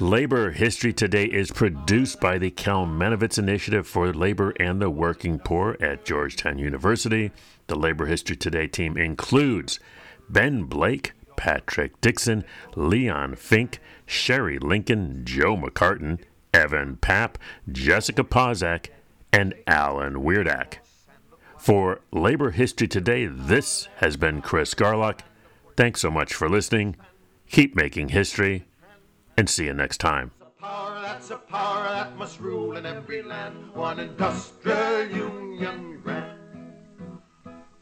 Labor 0.00 0.50
History 0.50 0.92
Today 0.92 1.26
is 1.26 1.52
produced 1.52 2.20
by 2.20 2.36
the 2.38 2.50
Kalmanovitz 2.50 3.38
Initiative 3.38 3.86
for 3.86 4.12
Labor 4.12 4.52
and 4.58 4.82
the 4.82 4.90
Working 4.90 5.38
Poor 5.38 5.76
at 5.80 6.04
Georgetown 6.04 6.58
University. 6.58 7.30
The 7.68 7.76
Labor 7.76 8.06
History 8.06 8.36
Today 8.36 8.66
team 8.66 8.96
includes 8.96 9.78
Ben 10.28 10.64
Blake, 10.64 11.12
Patrick 11.36 12.00
Dixon, 12.00 12.44
Leon 12.74 13.36
Fink, 13.36 13.78
Sherry 14.04 14.58
Linkon, 14.58 15.24
Joe 15.24 15.56
McCartin, 15.56 16.18
Evan 16.52 16.96
Papp, 16.96 17.34
Jessica 17.70 18.24
Pozak, 18.24 18.88
and 19.32 19.54
Alan 19.66 20.14
Wierdak. 20.16 20.78
For 21.58 22.00
Labor 22.12 22.50
History 22.52 22.88
Today, 22.88 23.26
this 23.26 23.88
has 23.96 24.16
been 24.16 24.40
Chris 24.42 24.74
Garlock. 24.74 25.20
Thanks 25.76 26.00
so 26.00 26.10
much 26.10 26.32
for 26.32 26.48
listening. 26.48 26.96
Keep 27.50 27.74
making 27.74 28.10
history, 28.10 28.66
and 29.36 29.48
see 29.48 29.64
you 29.64 29.74
next 29.74 29.98
time. 29.98 30.30
Power, 30.60 31.00
that's 31.02 31.30
a 31.30 31.36
power 31.36 31.84
that 31.84 32.16
must 32.16 32.40
rule 32.40 32.76
in 32.76 32.84
every 32.84 33.22
land. 33.22 33.74
One 33.74 33.98
industrial 34.00 35.08
union 35.10 36.00
grand. 36.02 36.38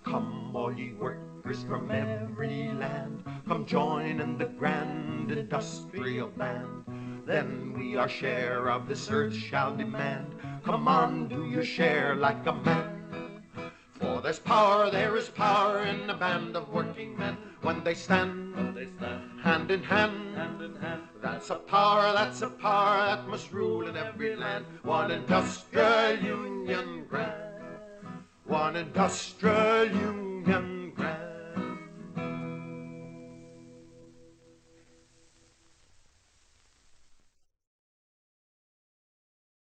Come, 0.05 0.55
all 0.55 0.73
ye 0.73 0.93
workers 0.93 1.65
from 1.65 1.91
every 1.91 2.71
land, 2.73 3.25
come 3.49 3.67
join 3.67 4.21
in 4.21 4.39
the 4.39 4.45
grand 4.47 5.33
industrial 5.33 6.29
band. 6.29 6.85
Then 7.27 7.75
we 7.77 7.97
our 7.97 8.09
share 8.09 8.71
of 8.71 8.87
this 8.87 9.11
earth 9.11 9.35
shall 9.35 9.75
demand. 9.77 10.33
Come 10.65 10.87
on, 10.87 11.27
do 11.27 11.45
your 11.45 11.65
share 11.65 12.15
like 12.15 12.47
a 12.47 12.53
man. 12.53 13.43
For 13.99 14.21
there's 14.21 14.39
power, 14.39 14.93
there 14.93 15.17
is 15.17 15.29
power 15.29 15.83
in 15.83 16.09
a 16.09 16.17
band 16.17 16.55
of 16.57 16.69
working 16.69 17.19
men 17.19 17.37
when 17.63 17.83
they 17.83 17.95
stand, 17.95 18.55
when 18.55 18.75
they 18.75 18.87
stand 18.97 19.41
hand 19.43 19.71
in 19.73 19.83
hand. 19.83 20.37
That's 21.21 21.51
a 21.51 21.57
power, 21.57 22.13
that's 22.13 22.43
a 22.43 22.49
power 22.49 23.07
that 23.07 23.27
must 23.27 23.53
rule 23.53 23.89
in 23.89 23.97
every 23.97 24.37
land. 24.37 24.65
One 24.85 25.11
industrial 25.11 26.19
union 26.19 27.07
grand, 27.09 27.33
one 28.45 28.77
industrial 28.77 29.87
union. 29.87 31.26